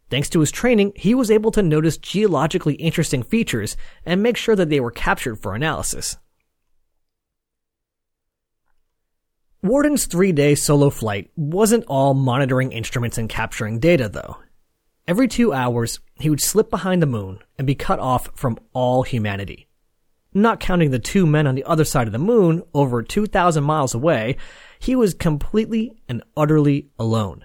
Thanks 0.10 0.30
to 0.30 0.39
his 0.39 0.52
training, 0.52 0.93
he 0.95 1.13
was 1.13 1.30
able 1.30 1.52
to 1.52 1.62
notice 1.62 1.98
geologically 1.98 2.76
interesting 2.76 3.22
features 3.22 3.78
and 4.06 4.24
make 4.24 4.38
sure 4.38 4.56
that 4.56 4.69
they 4.69 4.80
were 4.80 4.91
captured 4.91 5.38
for 5.38 5.54
analysis. 5.54 6.17
Worden's 9.62 10.06
three 10.06 10.32
day 10.32 10.56
solo 10.56 10.89
flight 10.89 11.32
wasn't 11.36 11.84
all 11.88 12.13
monitoring 12.13 12.72
instruments 12.72 13.17
and 13.17 13.30
capturing 13.30 13.80
data, 13.80 14.08
though. 14.08 14.38
Every 15.06 15.28
two 15.28 15.52
hours, 15.52 16.00
he 16.19 16.30
would 16.30 16.41
slip 16.41 16.69
behind 16.69 17.02
the 17.02 17.08
moon 17.08 17.39
and 17.58 17.67
be 17.67 17.76
cut 17.76 18.00
off 18.00 18.30
from 18.36 18.58
all 18.74 19.04
humanity. 19.04 19.67
Not 20.34 20.60
counting 20.60 20.91
the 20.91 21.00
two 21.00 21.26
men 21.26 21.45
on 21.45 21.56
the 21.56 21.63
other 21.65 21.84
side 21.84 22.08
of 22.08 22.13
the 22.13 22.19
moon, 22.19 22.63
over 22.74 23.02
2,000 23.02 23.63
miles 23.63 23.93
away, 23.93 24.38
he 24.78 24.95
was 24.95 25.13
completely 25.13 25.91
and 26.08 26.24
utterly 26.38 26.89
alone. 26.98 27.43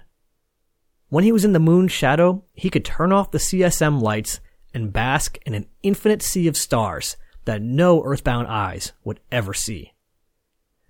When 1.09 1.23
he 1.23 1.31
was 1.31 1.45
in 1.45 1.53
the 1.53 1.59
moon's 1.59 1.91
shadow, 1.91 2.43
he 2.53 2.69
could 2.69 2.83
turn 2.83 3.11
off 3.11 3.31
the 3.31 3.37
CSM 3.37 4.01
lights 4.01 4.39
and 4.73 4.91
bask 4.91 5.37
in 5.45 5.53
an 5.53 5.67
infinite 5.83 6.21
sea 6.21 6.47
of 6.47 6.57
stars 6.57 7.15
that 7.45 7.61
no 7.61 8.03
earthbound 8.03 8.47
eyes 8.47 8.91
would 9.03 9.19
ever 9.31 9.53
see. 9.53 9.93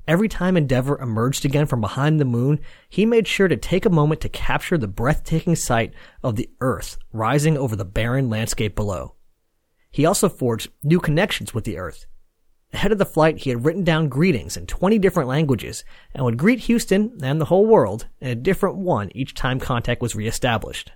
Every 0.08 0.30
time 0.30 0.56
Endeavour 0.56 1.00
emerged 1.02 1.46
again 1.46 1.66
from 1.66 1.82
behind 1.82 2.20
the 2.20 2.26
moon, 2.26 2.60
he 2.88 3.06
made 3.06 3.28
sure 3.28 3.48
to 3.48 3.58
take 3.58 3.86
a 3.86 3.90
moment 3.90 4.22
to 4.22 4.30
capture 4.30 4.78
the 4.78 4.88
breathtaking 4.88 5.56
sight 5.56 5.94
of 6.24 6.36
the 6.36 6.50
Earth 6.62 6.98
rising 7.12 7.58
over 7.58 7.76
the 7.76 7.86
barren 7.86 8.30
landscape 8.30 8.76
below. 8.76 9.16
He 9.90 10.06
also 10.06 10.30
forged 10.30 10.72
new 10.84 11.00
connections 11.00 11.54
with 11.54 11.64
the 11.64 11.78
Earth, 11.78 12.06
Ahead 12.76 12.92
of 12.92 12.98
the 12.98 13.06
flight, 13.06 13.38
he 13.38 13.52
had 13.52 13.64
written 13.64 13.86
down 13.86 14.10
greetings 14.10 14.58
in 14.58 14.68
20 14.68 15.00
different 15.00 15.30
languages 15.30 15.86
and 16.14 16.26
would 16.26 16.36
greet 16.36 16.60
Houston 16.60 17.18
and 17.24 17.40
the 17.40 17.46
whole 17.46 17.66
world 17.66 18.08
in 18.20 18.28
a 18.28 18.36
different 18.36 18.76
one 18.76 19.10
each 19.16 19.34
time 19.34 19.62
contact 19.62 20.02
was 20.02 20.14
reestablished. 20.14 20.92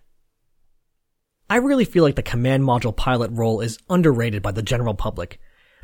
I 1.49 1.55
really 1.55 1.85
feel 1.85 2.03
like 2.03 2.17
the 2.17 2.21
command 2.21 2.65
module 2.65 2.93
pilot 2.93 3.31
role 3.31 3.61
is 3.61 3.79
underrated 3.89 4.41
by 4.41 4.51
the 4.51 4.61
general 4.61 4.93
public. 4.93 5.39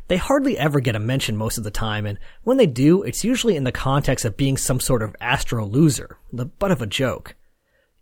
They 0.08 0.18
hardly 0.18 0.58
ever 0.58 0.80
get 0.80 0.96
a 0.96 1.00
mention 1.00 1.34
most 1.34 1.56
of 1.56 1.64
the 1.64 1.70
time, 1.70 2.04
and 2.04 2.18
when 2.42 2.58
they 2.58 2.66
do, 2.66 3.02
it's 3.02 3.24
usually 3.24 3.56
in 3.56 3.64
the 3.64 3.72
context 3.72 4.26
of 4.26 4.36
being 4.36 4.58
some 4.58 4.80
sort 4.80 5.02
of 5.02 5.16
astro 5.18 5.64
loser, 5.64 6.18
the 6.30 6.44
butt 6.44 6.72
of 6.72 6.82
a 6.82 6.86
joke. 6.86 7.36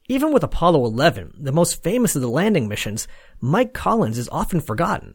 Even 0.09 0.33
with 0.33 0.43
Apollo 0.43 0.85
11, 0.85 1.35
the 1.39 1.53
most 1.53 1.81
famous 1.85 2.17
of 2.17 2.23
the 2.23 2.29
landing 2.29 2.67
missions, 2.67 3.07
Mike 3.41 3.73
Collins 3.73 4.19
is 4.19 4.29
often 4.31 4.61
forgotten. 4.61 5.15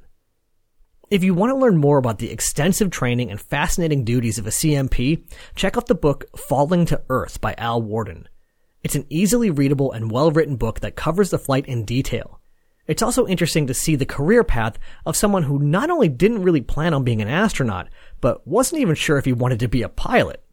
If 1.09 1.23
you 1.23 1.33
want 1.33 1.49
to 1.49 1.57
learn 1.57 1.77
more 1.77 1.97
about 1.97 2.19
the 2.19 2.29
extensive 2.29 2.91
training 2.91 3.31
and 3.31 3.41
fascinating 3.41 4.03
duties 4.03 4.37
of 4.37 4.45
a 4.45 4.51
CMP, 4.51 5.23
check 5.55 5.75
out 5.75 5.87
the 5.87 5.95
book 5.95 6.25
Falling 6.37 6.85
to 6.85 7.01
Earth 7.09 7.41
by 7.41 7.55
Al 7.57 7.81
Worden. 7.81 8.29
It's 8.83 8.93
an 8.93 9.07
easily 9.09 9.49
readable 9.49 9.91
and 9.91 10.11
well 10.11 10.29
written 10.29 10.55
book 10.55 10.81
that 10.81 10.95
covers 10.95 11.31
the 11.31 11.39
flight 11.39 11.65
in 11.65 11.83
detail. 11.83 12.39
It's 12.85 13.01
also 13.01 13.25
interesting 13.25 13.65
to 13.65 13.73
see 13.73 13.95
the 13.95 14.05
career 14.05 14.43
path 14.43 14.77
of 15.03 15.15
someone 15.15 15.43
who 15.43 15.57
not 15.57 15.89
only 15.89 16.09
didn't 16.09 16.43
really 16.43 16.61
plan 16.61 16.93
on 16.93 17.03
being 17.03 17.23
an 17.23 17.27
astronaut, 17.27 17.89
but 18.21 18.45
wasn't 18.45 18.81
even 18.81 18.93
sure 18.93 19.17
if 19.17 19.25
he 19.25 19.33
wanted 19.33 19.59
to 19.61 19.67
be 19.67 19.81
a 19.81 19.89
pilot. 19.89 20.43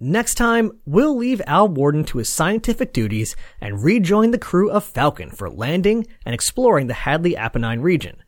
Next 0.00 0.36
time, 0.36 0.80
we'll 0.86 1.14
leave 1.14 1.42
Al 1.46 1.68
Worden 1.68 2.04
to 2.04 2.18
his 2.18 2.30
scientific 2.30 2.94
duties 2.94 3.36
and 3.60 3.84
rejoin 3.84 4.30
the 4.30 4.38
crew 4.38 4.70
of 4.70 4.84
Falcon 4.84 5.28
for 5.30 5.50
landing 5.50 6.06
and 6.24 6.34
exploring 6.34 6.86
the 6.86 6.94
Hadley 6.94 7.34
Apennine 7.34 7.82
region. 7.82 8.21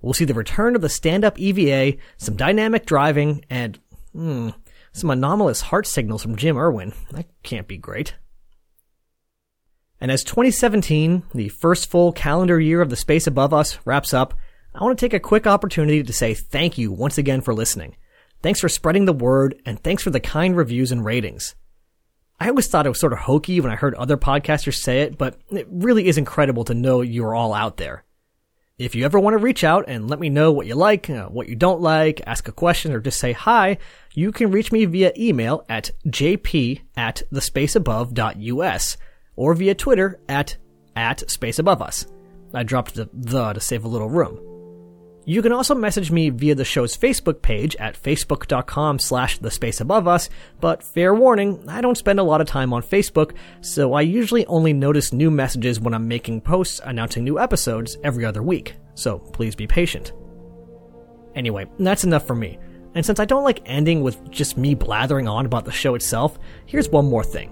We'll 0.00 0.14
see 0.14 0.24
the 0.24 0.34
return 0.34 0.76
of 0.76 0.82
the 0.82 0.88
stand-up 0.88 1.38
EVA, 1.38 1.98
some 2.16 2.36
dynamic 2.36 2.86
driving, 2.86 3.44
and 3.50 3.78
hmm, 4.12 4.50
some 4.92 5.10
anomalous 5.10 5.60
heart 5.62 5.86
signals 5.86 6.22
from 6.22 6.36
Jim 6.36 6.56
Irwin. 6.56 6.92
That 7.10 7.26
can't 7.42 7.66
be 7.66 7.76
great. 7.76 8.14
And 10.00 10.12
as 10.12 10.22
2017, 10.22 11.24
the 11.34 11.48
first 11.48 11.90
full 11.90 12.12
calendar 12.12 12.60
year 12.60 12.80
of 12.80 12.90
the 12.90 12.96
space 12.96 13.26
above 13.26 13.52
us, 13.52 13.78
wraps 13.84 14.14
up, 14.14 14.34
I 14.74 14.84
want 14.84 14.96
to 14.96 15.04
take 15.04 15.14
a 15.14 15.20
quick 15.20 15.46
opportunity 15.46 16.02
to 16.02 16.12
say 16.12 16.34
thank 16.34 16.78
you 16.78 16.92
once 16.92 17.18
again 17.18 17.40
for 17.40 17.52
listening. 17.52 17.96
Thanks 18.40 18.60
for 18.60 18.68
spreading 18.68 19.06
the 19.06 19.12
word, 19.12 19.60
and 19.66 19.82
thanks 19.82 20.04
for 20.04 20.10
the 20.10 20.20
kind 20.20 20.56
reviews 20.56 20.92
and 20.92 21.04
ratings. 21.04 21.56
I 22.38 22.48
always 22.48 22.68
thought 22.68 22.86
it 22.86 22.90
was 22.90 23.00
sort 23.00 23.12
of 23.12 23.18
hokey 23.18 23.60
when 23.60 23.72
I 23.72 23.76
heard 23.76 23.96
other 23.96 24.16
podcasters 24.16 24.76
say 24.76 25.02
it, 25.02 25.18
but 25.18 25.40
it 25.50 25.66
really 25.68 26.06
is 26.06 26.18
incredible 26.18 26.64
to 26.66 26.74
know 26.74 27.00
you're 27.00 27.34
all 27.34 27.52
out 27.52 27.78
there. 27.78 28.04
If 28.78 28.94
you 28.94 29.04
ever 29.04 29.18
want 29.18 29.34
to 29.34 29.42
reach 29.42 29.64
out 29.64 29.86
and 29.88 30.08
let 30.08 30.20
me 30.20 30.28
know 30.28 30.52
what 30.52 30.68
you 30.68 30.76
like, 30.76 31.10
uh, 31.10 31.26
what 31.26 31.48
you 31.48 31.56
don't 31.56 31.80
like, 31.80 32.20
ask 32.28 32.46
a 32.46 32.52
question, 32.52 32.92
or 32.92 33.00
just 33.00 33.18
say 33.18 33.32
hi, 33.32 33.78
you 34.14 34.30
can 34.30 34.52
reach 34.52 34.70
me 34.70 34.84
via 34.84 35.12
email 35.18 35.64
at 35.68 35.90
jp 36.06 36.82
at 36.96 37.22
thespaceabove.us 37.32 38.96
or 39.34 39.54
via 39.54 39.74
Twitter 39.74 40.20
at, 40.28 40.56
at 40.94 41.18
spaceaboveus. 41.26 42.06
I 42.54 42.62
dropped 42.62 42.94
the 42.94 43.10
the 43.12 43.52
to 43.52 43.60
save 43.60 43.84
a 43.84 43.88
little 43.88 44.08
room. 44.08 44.57
You 45.28 45.42
can 45.42 45.52
also 45.52 45.74
message 45.74 46.10
me 46.10 46.30
via 46.30 46.54
the 46.54 46.64
show's 46.64 46.96
Facebook 46.96 47.42
page 47.42 47.76
at 47.76 48.02
facebook.com 48.02 48.98
slash 48.98 49.36
the 49.36 49.50
space 49.50 49.82
above 49.82 50.08
us, 50.08 50.30
but 50.58 50.82
fair 50.82 51.14
warning, 51.14 51.62
I 51.68 51.82
don't 51.82 51.98
spend 51.98 52.18
a 52.18 52.22
lot 52.22 52.40
of 52.40 52.46
time 52.46 52.72
on 52.72 52.82
Facebook, 52.82 53.34
so 53.60 53.92
I 53.92 54.00
usually 54.00 54.46
only 54.46 54.72
notice 54.72 55.12
new 55.12 55.30
messages 55.30 55.80
when 55.80 55.92
I'm 55.92 56.08
making 56.08 56.40
posts 56.40 56.80
announcing 56.82 57.24
new 57.24 57.38
episodes 57.38 57.98
every 58.02 58.24
other 58.24 58.42
week, 58.42 58.76
so 58.94 59.18
please 59.18 59.54
be 59.54 59.66
patient. 59.66 60.14
Anyway, 61.34 61.66
that's 61.78 62.04
enough 62.04 62.26
for 62.26 62.34
me. 62.34 62.58
And 62.94 63.04
since 63.04 63.20
I 63.20 63.26
don't 63.26 63.44
like 63.44 63.60
ending 63.66 64.02
with 64.02 64.30
just 64.30 64.56
me 64.56 64.74
blathering 64.74 65.28
on 65.28 65.44
about 65.44 65.66
the 65.66 65.70
show 65.70 65.94
itself, 65.94 66.38
here's 66.64 66.88
one 66.88 67.04
more 67.04 67.22
thing. 67.22 67.50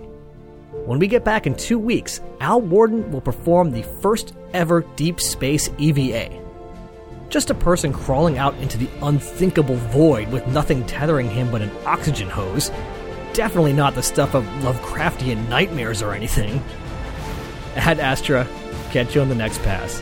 When 0.86 0.98
we 0.98 1.08
get 1.08 1.26
back 1.26 1.46
in 1.46 1.54
two 1.54 1.78
weeks, 1.78 2.22
Al 2.40 2.62
Worden 2.62 3.12
will 3.12 3.20
perform 3.20 3.70
the 3.70 3.82
first 4.00 4.34
ever 4.54 4.80
deep 4.96 5.20
space 5.20 5.68
EVA. 5.76 6.45
Just 7.28 7.50
a 7.50 7.54
person 7.54 7.92
crawling 7.92 8.38
out 8.38 8.54
into 8.58 8.78
the 8.78 8.88
unthinkable 9.02 9.76
void 9.76 10.28
with 10.28 10.46
nothing 10.46 10.84
tethering 10.86 11.28
him 11.28 11.50
but 11.50 11.62
an 11.62 11.70
oxygen 11.84 12.28
hose. 12.28 12.70
Definitely 13.32 13.72
not 13.72 13.94
the 13.94 14.02
stuff 14.02 14.34
of 14.34 14.44
Lovecraftian 14.62 15.48
nightmares 15.48 16.02
or 16.02 16.12
anything. 16.12 16.62
Ad 17.76 17.98
Astra, 18.00 18.46
catch 18.90 19.14
you 19.14 19.20
on 19.20 19.28
the 19.28 19.34
next 19.34 19.58
pass. 19.62 20.00